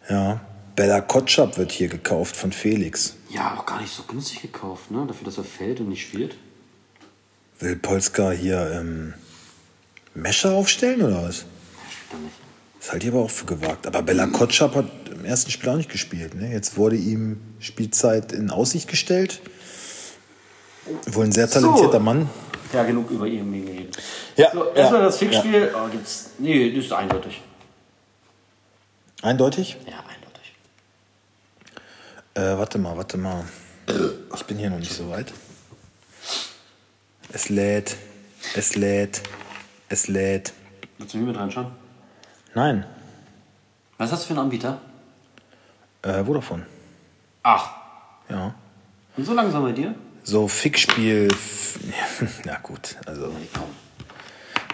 [0.09, 0.41] Ja.
[0.75, 3.15] Bella Kotschap wird hier gekauft von Felix.
[3.29, 5.05] Ja, auch gar nicht so günstig gekauft, ne?
[5.07, 6.35] Dafür, dass er fällt und nicht spielt.
[7.59, 9.13] Will Polska hier ähm,
[10.15, 11.39] Mescher aufstellen oder was?
[11.39, 12.35] Ja, spielt er nicht.
[12.79, 13.85] Das halte ich aber auch für gewagt.
[13.85, 16.33] Aber Bella Kotschap hat im ersten Spiel auch nicht gespielt.
[16.33, 16.51] Ne?
[16.51, 19.41] Jetzt wurde ihm Spielzeit in Aussicht gestellt.
[21.05, 22.27] Wohl ein sehr talentierter Mann.
[22.73, 23.97] Ja, genug über ihn geredet.
[24.35, 25.71] Ja, So, ja, erstmal das Fixspiel.
[25.75, 26.31] Oh, gibt's.
[26.39, 27.41] Nee, das ist eindeutig.
[29.21, 29.77] Eindeutig?
[29.85, 30.55] Ja, eindeutig.
[32.33, 33.43] Äh, warte mal, warte mal.
[34.35, 35.31] Ich bin hier noch nicht so weit.
[37.31, 37.97] Es lädt.
[38.55, 39.21] Es lädt.
[39.89, 40.53] Es lädt.
[40.97, 41.71] Willst du mir mit reinschauen?
[42.55, 42.85] Nein.
[43.97, 44.81] Was hast du für einen Anbieter?
[46.01, 46.65] Äh, Vodafone.
[47.43, 47.69] Ach.
[48.29, 48.55] Ja.
[49.17, 49.93] Und so langsam bei dir?
[50.23, 51.27] So Fickspiel.
[52.45, 53.27] Na gut, also.
[53.27, 53.80] Nee, komm.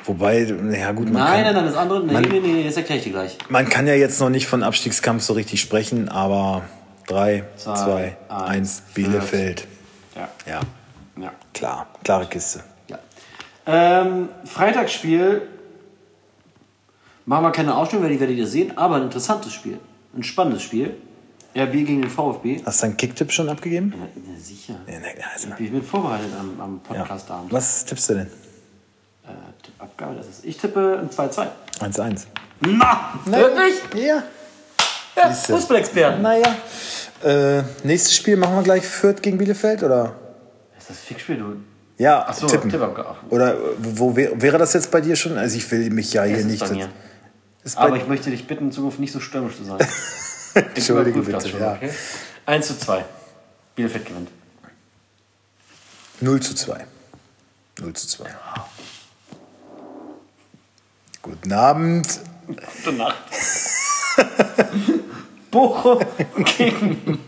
[0.08, 2.04] Wobei, ja gut, man Nein, kann, nein, nein, das andere.
[2.06, 3.38] Nee, Man- nee, nee, das erkläre ich dir gleich.
[3.50, 6.64] man kann ja jetzt noch nicht von Abstiegskampf so richtig sprechen, aber
[7.08, 9.68] 3, Zwei, 2, eins, 1, Bielefeld.
[10.16, 10.30] Ja.
[10.48, 10.62] Ja,
[11.22, 11.32] Ja.
[11.54, 12.62] klar, klare Kiste.
[12.88, 12.98] ja.
[13.66, 15.42] Ähm, Freitagsspiel.
[17.26, 19.78] Machen wir keine Ausstellung, weil die werdet ihr sehen, aber ein interessantes Spiel.
[20.16, 20.96] Ein spannendes Spiel.
[21.56, 22.62] RB gegen den VfB.
[22.66, 23.94] Hast du deinen Kicktipp schon abgegeben?
[23.98, 24.76] Ja, ja, sicher.
[24.88, 27.00] Ja, ne, also, Ich bin vorbereitet am, am ja.
[27.02, 27.52] Podcastabend.
[27.52, 28.32] Was tippst du denn?
[29.68, 30.46] Tippabgabe, das ist.
[30.46, 31.48] Ich tippe ein 2-2.
[31.80, 32.26] 1-1.
[32.62, 34.06] Na, wirklich?
[34.06, 34.24] Ja.
[35.16, 35.54] Ja, Siehste.
[35.54, 36.22] Fußballexperten.
[36.22, 36.56] Naja.
[37.24, 40.16] Äh, nächstes Spiel machen wir gleich Fürth gegen Bielefeld, oder?
[40.78, 41.56] Ist das Fixspiel, du?
[41.98, 42.70] Ja, Ach so, tippen.
[42.70, 43.16] Tippabgabe.
[43.30, 45.38] Oder wo wär, wäre das jetzt bei dir schon?
[45.38, 46.60] Also ich will mich ja hier Es ist nicht...
[46.68, 46.90] bei mir.
[47.64, 49.80] Ist bei, Aber ich möchte dich bitten, in Zukunft nicht so stürmisch zu sein.
[50.56, 51.74] Ich Entschuldige bitte, schon, ja.
[51.74, 51.92] okay?
[52.48, 53.06] 1 zu 2.
[53.76, 54.30] Bielefeld gewinnt.
[56.20, 56.84] 0 zu 2.
[57.80, 58.26] 0 zu 2.
[61.28, 62.22] Guten Abend.
[62.48, 63.18] Gute Nacht.
[65.52, 66.00] Bochum
[66.58, 67.20] gegen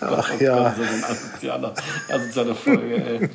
[0.00, 1.72] Ach ja, so eine asoziale,
[2.12, 3.30] asoziale Folge, ey.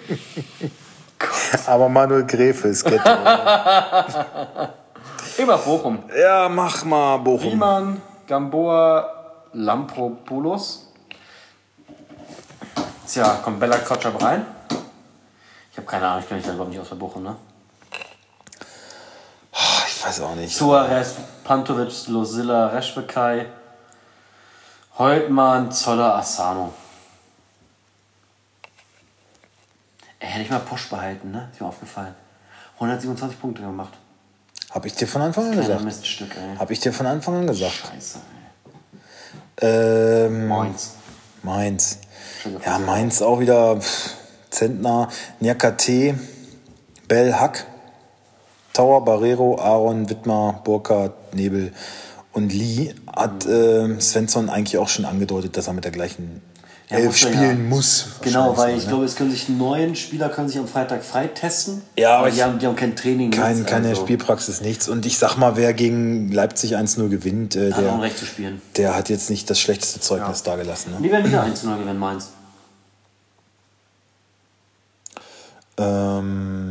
[1.65, 3.09] aber Manuel Gräfe ist Ghetto.
[5.37, 5.99] Immer Bochum.
[6.17, 7.51] ja, mach mal Bochum.
[7.51, 9.09] Riemann, Gamboa,
[9.53, 10.91] Lampropoulos.
[13.07, 14.45] Tja, kommt Bella Kotschap rein?
[15.71, 17.37] Ich habe keine Ahnung, ich kenne mich da überhaupt nicht aus bei Bochum, ne?
[20.05, 20.55] Ich weiß auch nicht.
[20.55, 23.47] Suarez, Pantovic, Losilla, Reschbekai,
[24.99, 26.71] Holtmann, Zoller, Asano.
[30.19, 31.49] Ey, hätte ich mal Posch behalten, ne?
[31.51, 32.13] Ist mir aufgefallen.
[32.75, 33.93] 127 Punkte gemacht.
[34.69, 35.81] Hab ich dir von Anfang an gesagt.
[35.81, 36.55] Miststück, ey.
[36.55, 37.73] Hab ich dir von Anfang an gesagt.
[37.91, 38.19] Scheiße,
[39.57, 39.67] ey.
[39.67, 40.47] Ähm.
[41.41, 41.97] Mainz.
[42.43, 44.11] Schöne Ja, Mainz auch wieder pff,
[44.51, 46.19] Zentner, Nyakate,
[47.07, 47.65] Bell, Hack,
[48.75, 51.71] Tower, Barrero, Aaron, Wittmar, Burkhardt, Nebel
[52.33, 56.41] und Lee hat äh, Svensson eigentlich auch schon angedeutet, dass er mit der gleichen
[56.89, 57.69] Ja, elf muss spielen ja.
[57.69, 58.05] muss.
[58.21, 58.89] Genau, weil ich ne?
[58.89, 61.83] glaube, es können sich neun Spieler können sich am Freitag freitesten.
[61.97, 63.31] Ja, aber die haben, die haben kein Training.
[63.31, 64.89] Kein, nichts, keine also Spielpraxis, nichts.
[64.89, 68.25] Und ich sag mal, wer gegen Leipzig 1-0 gewinnt, äh, Hat auch der, Recht zu
[68.25, 68.61] spielen.
[68.75, 70.91] der hat jetzt nicht das schlechteste Zeugnis dagelassen.
[70.91, 70.97] Ne?
[71.01, 72.31] Die werden wieder 1 0 gewinnen, Mainz.
[75.77, 76.64] Ähm,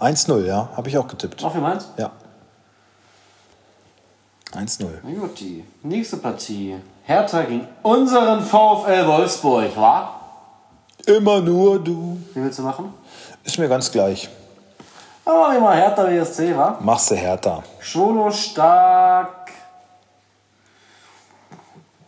[0.00, 1.44] 1-0, ja, habe ich auch getippt.
[1.44, 1.88] Auch für Mainz?
[1.96, 2.10] Ja.
[4.52, 4.86] 1-0.
[5.02, 6.76] Na gut, die nächste Partie.
[7.04, 10.20] Hertha gegen unseren VfL Wolfsburg, wa?
[11.06, 12.20] Immer nur du.
[12.34, 12.92] Wie willst du machen?
[13.44, 14.28] Ist mir ganz gleich.
[15.24, 16.78] Aber wie mal Hertha WSC, wa?
[16.80, 17.62] Machst du härter.
[17.78, 19.50] Schwolo stark.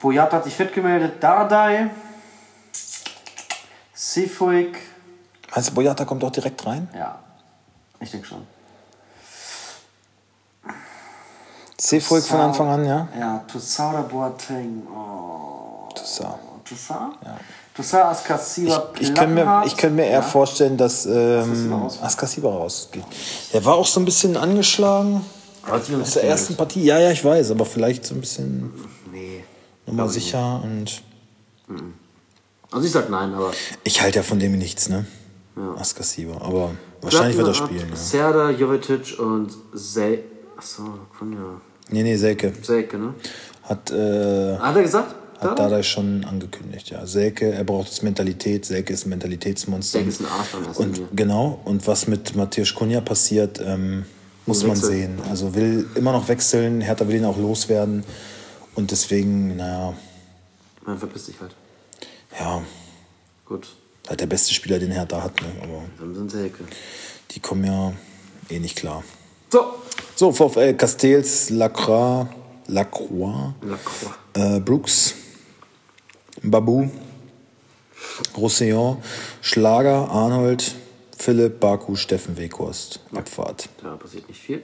[0.00, 1.22] Boyat hat sich fit gemeldet.
[1.22, 1.90] Dardai.
[3.92, 4.78] Sifuik.
[5.54, 6.88] Meinst du, Boyata kommt auch direkt rein?
[6.94, 7.18] Ja,
[8.02, 8.42] ich denke schon.
[11.78, 13.08] Seefolk von Anfang an, ja?
[13.18, 14.82] Ja, Toussaint oder Boateng.
[14.86, 15.88] Oh.
[15.94, 16.34] Toussaint.
[16.64, 17.14] Toussaint?
[17.24, 17.36] Ja.
[17.74, 20.22] Toussaint, Askasiba, Ich könnte mir, ich könnt mir eher ja.
[20.22, 21.72] vorstellen, dass ähm.
[22.02, 23.02] Askasiba rausgeht.
[23.52, 25.24] Der war auch so ein bisschen angeschlagen
[25.68, 26.84] aus der ersten Partie.
[26.84, 28.72] Ja, ja, ich weiß, aber vielleicht so ein bisschen
[29.10, 29.42] Nee.
[29.86, 30.60] nochmal sicher.
[30.62, 31.02] Und
[32.70, 33.50] Also ich sag nein, aber.
[33.84, 35.04] ich halte ja von dem nichts, ne?
[35.76, 36.36] Askasiba.
[36.40, 37.96] Aber wahrscheinlich wird er spielen, ja.
[37.96, 40.24] Serda, Jovetic und Sel.
[40.56, 40.82] Achso,
[41.18, 41.60] von ja.
[41.90, 42.52] Nee, nee, Selke.
[42.62, 43.14] Selke, ne?
[43.64, 45.14] Hat, äh, Hat er gesagt?
[45.40, 47.04] hat Dardai schon angekündigt, ja.
[47.04, 48.64] Selke, er braucht jetzt Mentalität.
[48.64, 49.98] Selke ist ein Mentalitätsmonster.
[49.98, 51.08] Selke ist ein Arsch Und Bier.
[51.14, 54.04] genau, und was mit Matthias Kunja passiert, ähm,
[54.46, 55.18] muss man sehen.
[55.28, 58.04] Also will immer noch wechseln, Hertha will ihn auch loswerden.
[58.74, 59.94] Und deswegen, naja,
[60.86, 61.54] Man verpisst sich halt.
[62.38, 62.62] ja,
[63.44, 63.68] Gut.
[64.08, 65.48] Halt der beste Spieler, den Hertha hat, ne?
[65.62, 66.64] Aber sind Selke.
[67.30, 67.92] die kommen ja
[68.48, 69.02] eh nicht klar.
[69.50, 69.74] So.
[70.14, 72.26] So, VfL Castells, Lacroix,
[72.66, 74.12] Lacroix, Lacroix.
[74.34, 75.14] äh, Brooks,
[76.42, 76.88] Babu,
[78.36, 78.98] Roussillon,
[79.40, 80.74] Schlager, Arnold,
[81.18, 83.00] Philipp, Baku, Steffen Weghorst.
[83.14, 83.68] Abfahrt.
[83.82, 84.62] Da passiert nicht viel.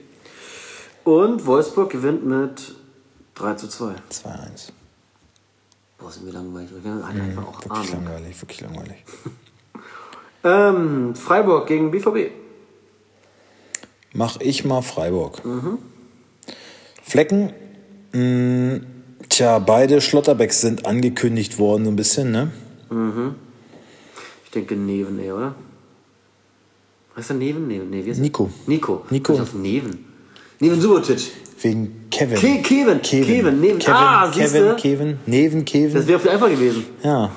[1.03, 2.75] Und Wolfsburg gewinnt mit
[3.35, 3.85] 3 zu 2.
[4.11, 4.71] 2-1.
[5.99, 6.69] Boah, sind wir langweilig.
[6.81, 8.05] Wir haben halt einfach auch Wirklich Ahnung.
[8.05, 8.97] langweilig, wirklich langweilig.
[10.41, 12.31] Ähm, Freiburg gegen BVB.
[14.13, 15.41] Mach ich mal Freiburg.
[17.03, 17.51] Flecken,
[18.13, 18.79] mh,
[19.27, 22.51] tja, beide Schlotterbecks sind angekündigt worden, so ein bisschen, ne?
[24.45, 25.55] Ich denke Neven, ey, oder?
[27.17, 27.67] Heißt der Neven?
[27.67, 27.89] Neven?
[27.89, 28.49] Nee, wie ist Nico.
[28.65, 29.05] Nico.
[29.09, 29.33] Nico.
[29.33, 30.05] Ich auf Neven.
[30.61, 31.31] Neven Subotic.
[31.61, 32.37] Wegen Kevin.
[32.37, 33.01] Ke Kevin.
[33.01, 33.59] Kevin.
[33.59, 33.79] Neven.
[33.79, 34.75] Kevin, ah, Kevin?
[34.77, 35.93] Kevin, Neven, Kevin.
[35.93, 36.85] Das wäre viel einfacher gewesen.
[37.03, 37.31] Ja.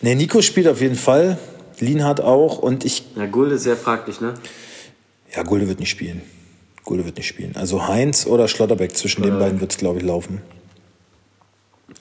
[0.00, 1.38] Ne, Nico spielt auf jeden Fall.
[1.78, 2.58] Lienhardt auch.
[2.58, 3.04] Und ich.
[3.14, 4.34] Ja, Gulde ist sehr fraglich, ne?
[5.34, 6.22] Ja, Gulde wird nicht spielen.
[6.84, 7.54] Gulde wird nicht spielen.
[7.56, 8.96] Also Heinz oder Schlotterbeck.
[8.96, 10.42] Zwischen den beiden wird es, glaube ich, laufen.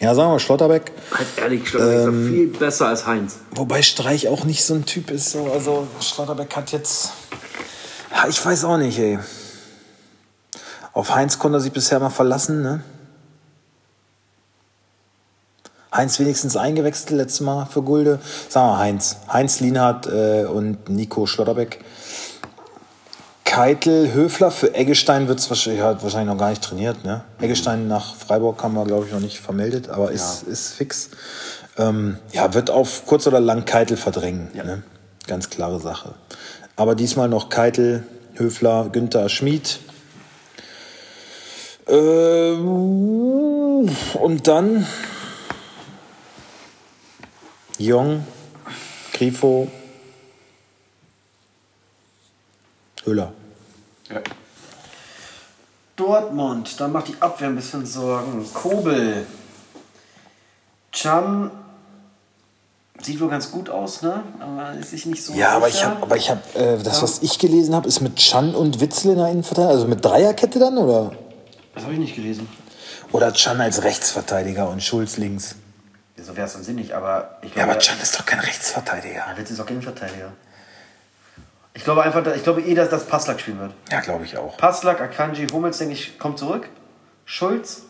[0.02, 0.92] Ja, sagen wir Schlotterbeck.
[1.12, 3.38] Halt ehrlich, Schlotterbeck ist doch viel besser als Heinz.
[3.52, 5.32] Wobei Streich auch nicht so ein Typ ist.
[5.32, 5.46] So.
[5.52, 7.12] Also Schlotterbeck hat jetzt.
[8.12, 9.20] Ja, ich weiß auch nicht, ey.
[10.96, 12.82] Auf Heinz konnte er sich bisher mal verlassen, ne?
[15.94, 18.20] Heinz wenigstens eingewechselt letztes Mal für Gulde.
[18.50, 19.18] Sagen wir Heinz.
[19.32, 21.84] Heinz Lienhardt äh, und Nico Schlotterbeck.
[23.44, 27.04] Keitel, Höfler für Eggestein wird es wahrscheinlich, hat wahrscheinlich noch gar nicht trainiert.
[27.04, 27.24] Ne?
[27.40, 31.10] Eggestein nach Freiburg haben wir, glaube ich, noch nicht vermeldet, aber ist, ist fix.
[31.78, 34.50] Ähm, ja, wird auf kurz oder lang Keitel verdrängen.
[34.54, 34.84] Ne?
[35.28, 36.14] Ganz klare Sache.
[36.78, 38.04] Aber diesmal noch Keitel,
[38.36, 39.80] Höfler, Günther, Schmid.
[41.88, 44.88] Ähm, und dann
[47.78, 48.26] Jong,
[49.14, 49.68] Grifo,
[53.04, 53.34] Höhler.
[55.96, 58.46] Dortmund, da macht die Abwehr ein bisschen Sorgen.
[58.54, 59.26] Kobel.
[60.92, 61.52] Chan
[63.02, 64.24] sieht wohl ganz gut aus, ne?
[64.40, 65.34] Aber ist sich nicht so.
[65.34, 65.92] Ja, aber ich sicher.
[65.92, 69.12] habe, aber ich habe, äh, das, was ich gelesen habe, ist mit Chan und Witzel
[69.12, 71.12] in der Innenverteidigung, also mit Dreierkette dann, oder?
[71.76, 72.48] Das habe ich nicht gelesen.
[73.12, 75.56] Oder Chan als Rechtsverteidiger und Schulz links.
[76.18, 77.72] So wäre es dann sinnig, aber ich Ja, glaube.
[77.74, 79.16] aber Chan ist doch kein Rechtsverteidiger.
[79.16, 80.32] Ja, Witz ist auch kein Verteidiger.
[81.74, 83.74] Ich glaube einfach, ich glaube eh, dass das Passlack spielen wird.
[83.92, 84.58] Ja, glaube ich auch.
[84.58, 86.70] Passlack, Akanji, Hummels, denke ich, kommt zurück.
[87.26, 87.84] Schulz,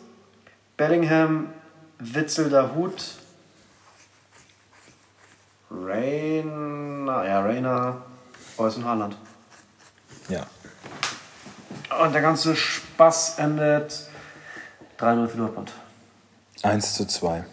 [0.76, 1.52] Bellingham,
[2.00, 2.92] Witzel, Dahut,
[5.70, 8.02] Rainer, ja, Rainer,
[8.58, 9.16] Reus und Haaland.
[10.28, 10.46] Ja.
[11.90, 14.08] Und der ganze Spaß endet
[14.98, 15.72] 3-0 für Dortmund.
[16.62, 17.44] 1 zu 2.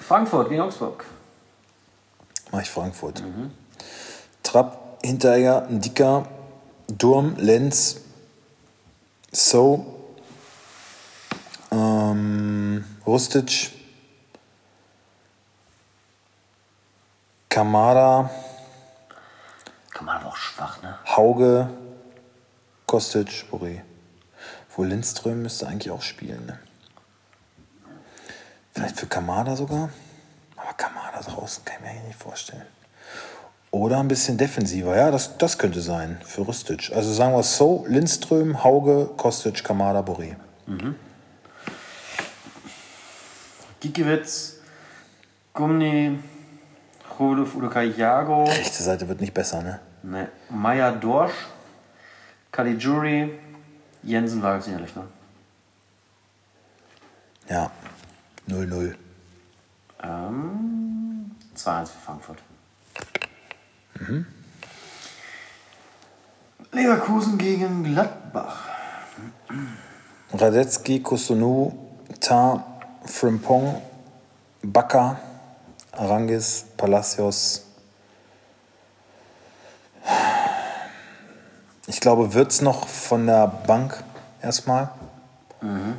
[0.00, 1.04] Frankfurt gegen Augsburg.
[2.50, 3.22] Mach ich Frankfurt.
[4.42, 6.28] Trapp, Hinteregger, Dicker,
[6.86, 7.96] Durm, Lenz,
[9.32, 9.86] So,
[11.70, 13.70] ähm, Rustic,
[17.48, 18.30] Kamada,
[20.04, 20.98] Man aber auch schwach, ne?
[21.06, 21.68] Hauge,
[22.86, 23.82] Kostic, Boré.
[24.74, 26.44] Wo Lindström müsste eigentlich auch spielen.
[26.46, 26.58] Ne?
[28.72, 29.90] Vielleicht für Kamada sogar.
[30.56, 32.66] Aber Kamada draußen kann ich mir eigentlich nicht vorstellen.
[33.70, 34.96] Oder ein bisschen defensiver.
[34.96, 36.90] Ja, das, das könnte sein für Rustic.
[36.94, 40.36] Also sagen wir es so: Lindström, Hauge, Kostic, Kamada, Boré.
[43.80, 44.56] Gikiewicz,
[45.54, 46.18] Gumni,
[47.18, 49.80] Rudolf Udokai-Jago, Rechte Seite wird nicht besser, ne?
[50.02, 51.34] Ne, Maya Dorsch,
[52.50, 53.38] Caligiuri,
[54.02, 55.04] Jensen war sicherlich, ne?
[57.48, 57.70] Ja.
[58.48, 58.94] 0-0.
[60.02, 62.38] Ähm, 2-1 für Frankfurt.
[66.72, 68.68] Leverkusen gegen Gladbach.
[70.32, 71.72] Radetzky, Kusunu,
[72.20, 72.64] Ta,
[73.04, 73.80] Frimpong,
[74.62, 75.20] Baka,
[75.92, 77.71] Arangis, Palacios.
[81.92, 84.02] Ich glaube, wird's noch von der Bank
[84.40, 84.88] erstmal.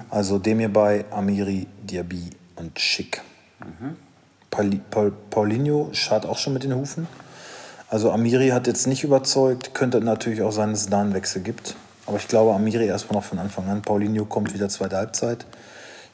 [0.10, 3.22] Also dem hier bei Amiri, Diaby und Schick.
[4.50, 7.08] Pauli, Paul, Paulinho schart auch schon mit den Hufen.
[7.92, 11.44] Also Amiri hat jetzt nicht überzeugt, könnte natürlich auch sein, dass es da einen Wechsel
[11.44, 11.76] gibt.
[12.08, 13.84] Aber ich glaube, Amiri erstmal noch von Anfang an.
[13.84, 15.46] Paulinho kommt wieder zweite Halbzeit.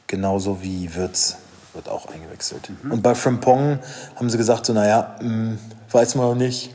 [0.06, 1.38] Genauso wie Wirtz
[1.72, 2.70] wird auch eingewechselt.
[2.90, 3.78] Und bei Frimpong
[4.14, 5.56] haben sie gesagt, so naja, mh,
[5.90, 6.74] weiß man noch nicht.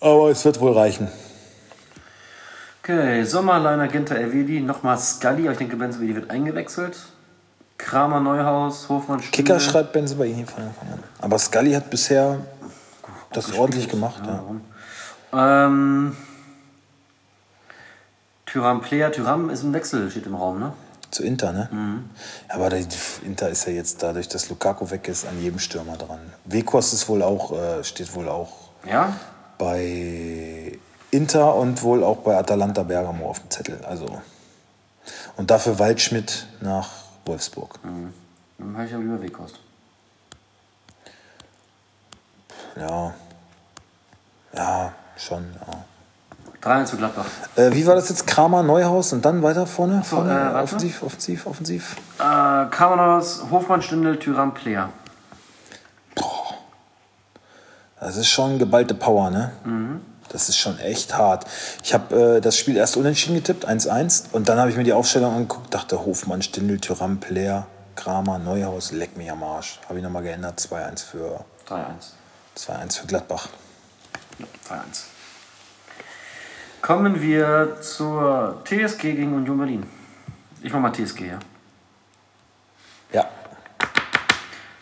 [0.00, 1.08] Aber es wird wohl reichen.
[2.82, 6.96] Okay, Sommerleiner, Ginter, Evidi, nochmal Scully, aber ich denke, Benzabidi wird eingewechselt.
[7.76, 9.32] Kramer, Neuhaus, Hofmann, Stühle.
[9.32, 11.02] Kicker schreibt ihm von Anfang an.
[11.20, 12.38] Aber Scully hat bisher
[13.32, 14.22] das ordentlich gemacht.
[14.26, 15.66] Ja.
[15.66, 16.16] Ähm,
[18.46, 20.72] Tyram Player, Tyram ist ein Wechsel, steht im Raum, ne?
[21.10, 21.68] Zu Inter, ne?
[22.48, 22.84] Ja, aber der
[23.24, 26.20] Inter ist ja jetzt dadurch, dass Lukaku weg ist, an jedem Stürmer dran.
[26.44, 29.14] Wekos ist wohl auch, äh, steht wohl auch Ja?
[29.58, 30.78] Bei
[31.10, 33.84] Inter und wohl auch bei Atalanta Bergamo auf dem Zettel.
[33.84, 34.20] Also.
[35.36, 36.90] Und dafür Waldschmidt nach
[37.24, 37.78] Wolfsburg.
[37.82, 39.60] Dann habe ich aber lieber Wegkost.
[42.76, 43.14] Ja.
[44.54, 45.84] Ja, schon, ja.
[46.62, 47.26] 3-1 für Gladbach.
[47.54, 48.26] Äh, wie war das jetzt?
[48.26, 50.02] Kramer, Neuhaus und dann weiter vorne?
[50.04, 51.96] So, vorne äh, offensiv, offensiv, offensiv.
[52.18, 54.90] Äh, Kramer, Neuhaus, Hofmann, Stindl, Tyram, Player.
[58.00, 59.52] Das ist schon geballte Power, ne?
[60.28, 61.46] Das ist schon echt hart.
[61.82, 64.30] Ich habe äh, das Spiel erst unentschieden getippt, 1-1.
[64.32, 68.92] Und dann habe ich mir die Aufstellung angeguckt, dachte Hofmann, Stindl, Tyram, Player, Kramer, Neuhaus,
[68.92, 69.80] leck mich am Arsch.
[69.88, 71.84] Habe ich nochmal geändert, 2-1 für, 3-1.
[72.56, 73.48] 2-1 für Gladbach.
[74.68, 74.76] 3-1.
[76.82, 79.86] Kommen wir zur TSG gegen Union Berlin.
[80.62, 81.38] Ich mach mal TSG, ja.
[83.12, 83.24] Ja,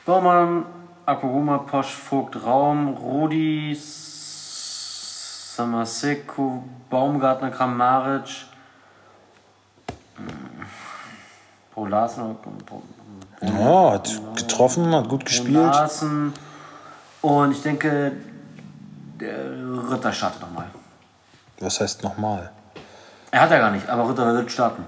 [0.07, 0.65] Baumann,
[1.07, 3.79] Akuruma, Posch, Vogt, Raum, Rudi,
[5.55, 8.47] Samaseko, Baumgartner, Kramaric,
[11.75, 12.37] Paul Larsen,
[13.41, 15.55] ja hat getroffen, hat gut gespielt.
[15.55, 16.33] Larsen
[17.23, 18.13] und ich denke,
[19.21, 20.67] der Ritter startet nochmal.
[21.61, 22.51] Was heißt nochmal?
[23.31, 24.85] Er hat ja gar nicht, aber Ritter wird starten.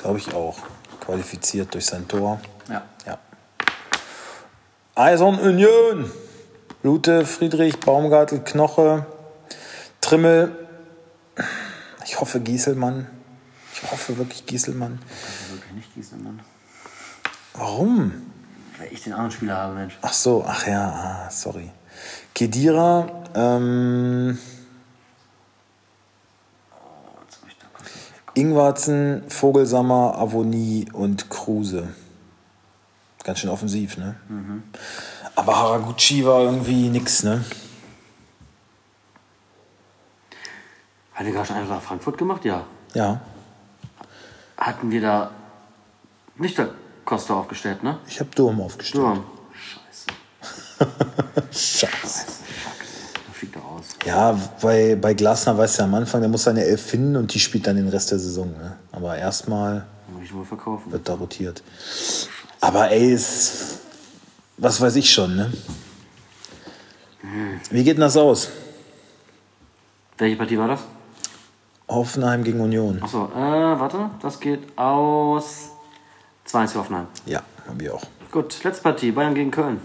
[0.00, 0.56] Glaube ich auch.
[1.00, 2.40] Qualifiziert durch sein Tor.
[2.68, 2.82] Ja.
[3.06, 3.18] Ja.
[4.94, 6.10] Eison Union.
[6.82, 9.06] Lute, Friedrich, Baumgartel, Knoche,
[10.00, 10.56] Trimmel.
[12.04, 13.06] Ich hoffe Gieselmann.
[13.74, 14.98] Ich hoffe wirklich Gieselmann.
[15.12, 16.40] Also wirklich nicht Gieselmann.
[17.54, 18.12] Warum?
[18.78, 19.98] Weil ich den anderen Spieler habe, Mensch.
[20.02, 21.70] Ach so, ach ja, ah, sorry.
[22.34, 24.38] Kedira, ähm,
[27.48, 27.90] ich kurz-
[28.34, 31.88] Ingwarzen, Vogelsammer, Avonie und Kruse.
[33.24, 34.16] Ganz schön offensiv, ne?
[35.36, 37.44] Aber Haraguchi war irgendwie nix, ne?
[41.12, 42.44] Hat er gerade schon einfach nach Frankfurt gemacht?
[42.44, 42.64] Ja.
[42.94, 43.20] Ja,
[44.56, 45.30] Hatten wir da
[46.36, 46.70] nicht der
[47.04, 47.98] Costa aufgestellt, ne?
[48.06, 49.04] ich habe Durm aufgestellt.
[49.04, 49.16] Ja.
[51.50, 51.86] Scheiße.
[51.86, 52.26] Scheiße.
[53.24, 53.84] Dann fliegt er raus.
[54.04, 57.32] Ja, bei, bei Glasner weißt du ja am Anfang, der muss seine Elf finden und
[57.32, 58.50] die spielt dann den Rest der Saison.
[58.52, 58.76] Ne?
[58.92, 59.86] Aber erstmal
[60.90, 61.62] wird da rotiert.
[62.60, 63.78] Aber ey, ist,
[64.58, 65.52] was weiß ich schon, ne?
[67.70, 68.50] Wie geht denn das aus?
[70.18, 70.80] Welche Partie war das?
[71.88, 73.02] Hoffenheim gegen Union.
[73.02, 74.10] Achso, äh, warte.
[74.22, 75.70] Das geht aus
[76.46, 77.06] 2-1 für Hoffenheim.
[77.26, 78.02] Ja, haben wir auch.
[78.30, 79.10] Gut, letzte Partie.
[79.12, 79.80] Bayern gegen Köln.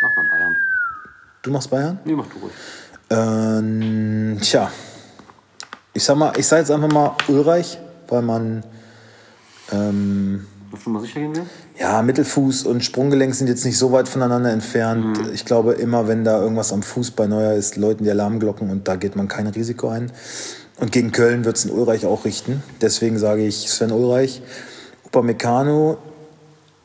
[0.00, 0.56] Mach mal Bayern.
[1.42, 1.98] Du machst Bayern?
[2.04, 2.52] Nee, mach du ruhig.
[3.10, 4.70] Ähm, tja,
[5.92, 8.62] ich sag mal, ich sag jetzt einfach mal Ulreich, weil man
[9.70, 11.46] Ähm, Auf Nummer sicher gehen wir?
[11.78, 15.18] ja, Mittelfuß und Sprunggelenk sind jetzt nicht so weit voneinander entfernt.
[15.18, 15.32] Mhm.
[15.32, 18.86] Ich glaube, immer wenn da irgendwas am Fuß bei Neuer ist, läuten die Alarmglocken und
[18.86, 20.12] da geht man kein Risiko ein.
[20.76, 22.62] Und gegen Köln wird es in Ulreich auch richten.
[22.80, 24.42] Deswegen sage ich Sven Ulreich.
[25.04, 25.96] Upamecano,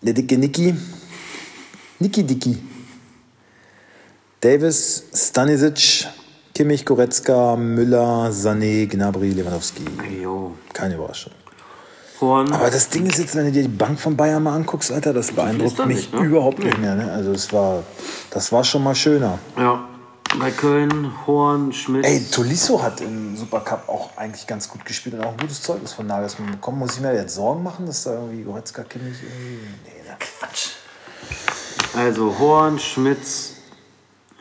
[0.01, 0.75] der dicke Niki,
[1.99, 2.57] Niki Dicki.
[4.39, 6.07] Davis, Stanisic,
[6.55, 9.86] Kimmich, Goretzka, Müller, Sané, Gnabry, Lewandowski.
[10.21, 10.53] Jo.
[10.73, 11.34] Keine Überraschung.
[12.22, 12.51] Horn.
[12.51, 15.14] Aber das Ding ist jetzt, wenn du dir die Bank von Bayern mal anguckst, Alter,
[15.14, 16.22] das beeindruckt dann mich nicht, ne?
[16.22, 16.95] überhaupt nicht mehr.
[16.95, 17.11] Ne?
[17.11, 17.84] Also es war,
[18.32, 19.39] das war schon mal schöner.
[19.57, 19.88] Ja.
[20.39, 22.05] Bei Köln, Horn, Schmidt.
[22.05, 25.93] Ey, Tolisso hat im Supercup auch eigentlich ganz gut gespielt und auch ein gutes Zeugnis
[25.93, 26.80] von Nagelsmann bekommen.
[26.80, 29.59] Muss ich mir jetzt Sorgen machen, dass da irgendwie Goretzka, Kimmich irgendwie...
[29.84, 30.18] Nee, ne?
[30.20, 30.70] Quatsch.
[31.95, 33.53] Also Horn, Schmitz,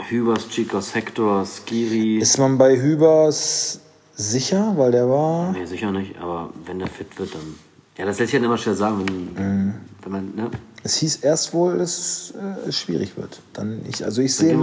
[0.09, 2.19] Hübers, Chicos, Hector, Skiri.
[2.19, 3.81] Ist man bei Hübers
[4.15, 4.75] sicher?
[4.77, 5.53] Weil der war...
[5.53, 7.55] Nee, sicher nicht, aber wenn der fit wird, dann.
[7.99, 9.05] Ja, das lässt sich ja immer schwer sagen,
[9.35, 10.51] wenn, wenn man, ne?
[10.83, 13.41] Es hieß erst wohl, dass äh, es schwierig wird.
[13.53, 14.59] Dann ich, also ich sehe,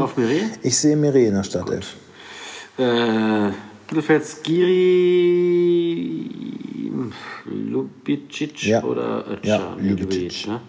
[0.64, 1.95] ich sehe Meret in der Startelf.
[2.78, 3.50] Äh,
[3.89, 6.30] Mittelfeld Skiri,
[7.45, 8.84] Lubicic Ja.
[8.84, 9.47] oder Ötcher?
[9.47, 10.47] Ja, Nee, Lubicic.
[10.47, 10.62] ne?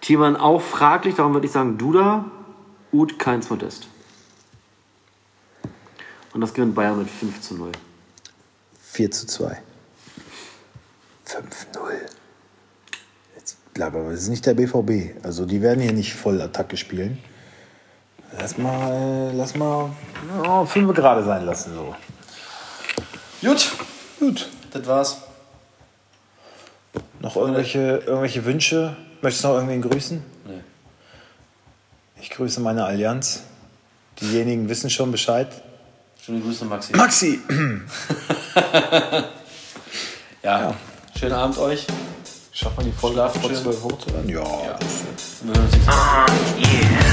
[0.00, 2.24] Thiemann auch fraglich, darum würde ich sagen Duda,
[2.92, 3.86] Uth, Keins, Modest.
[6.32, 7.70] Und das gewinnt Bayern mit 5 zu 0.
[8.92, 9.56] 4 zu 2.
[11.26, 11.42] 5-0.
[13.36, 15.24] Jetzt bleib aber, das ist nicht der BVB.
[15.24, 17.18] Also die werden hier nicht voll Attacke spielen.
[18.36, 19.90] Lass mal, lass mal
[20.44, 21.72] oh, fünf gerade sein lassen.
[21.74, 21.94] So.
[23.42, 23.72] Gut,
[24.18, 24.48] Gut.
[24.72, 25.18] das war's.
[27.20, 28.96] Noch irgendwelche, irgendwelche Wünsche?
[29.22, 30.22] Möchtest du noch irgendwen grüßen?
[30.46, 30.60] Nee.
[32.20, 33.44] Ich grüße meine Allianz.
[34.20, 35.62] Diejenigen wissen schon Bescheid.
[36.30, 36.96] Schöne Grüße, Maxi.
[36.96, 37.40] Maxi!
[40.42, 40.74] Ja,
[41.18, 41.86] schönen Abend euch.
[42.50, 43.62] Schafft man die Folge Schlafen vor schön.
[43.62, 44.28] 12 hochzuladen?
[44.30, 44.36] Ja.
[44.36, 46.26] Wir hören uns nächste Woche.
[46.60, 47.09] Yeah.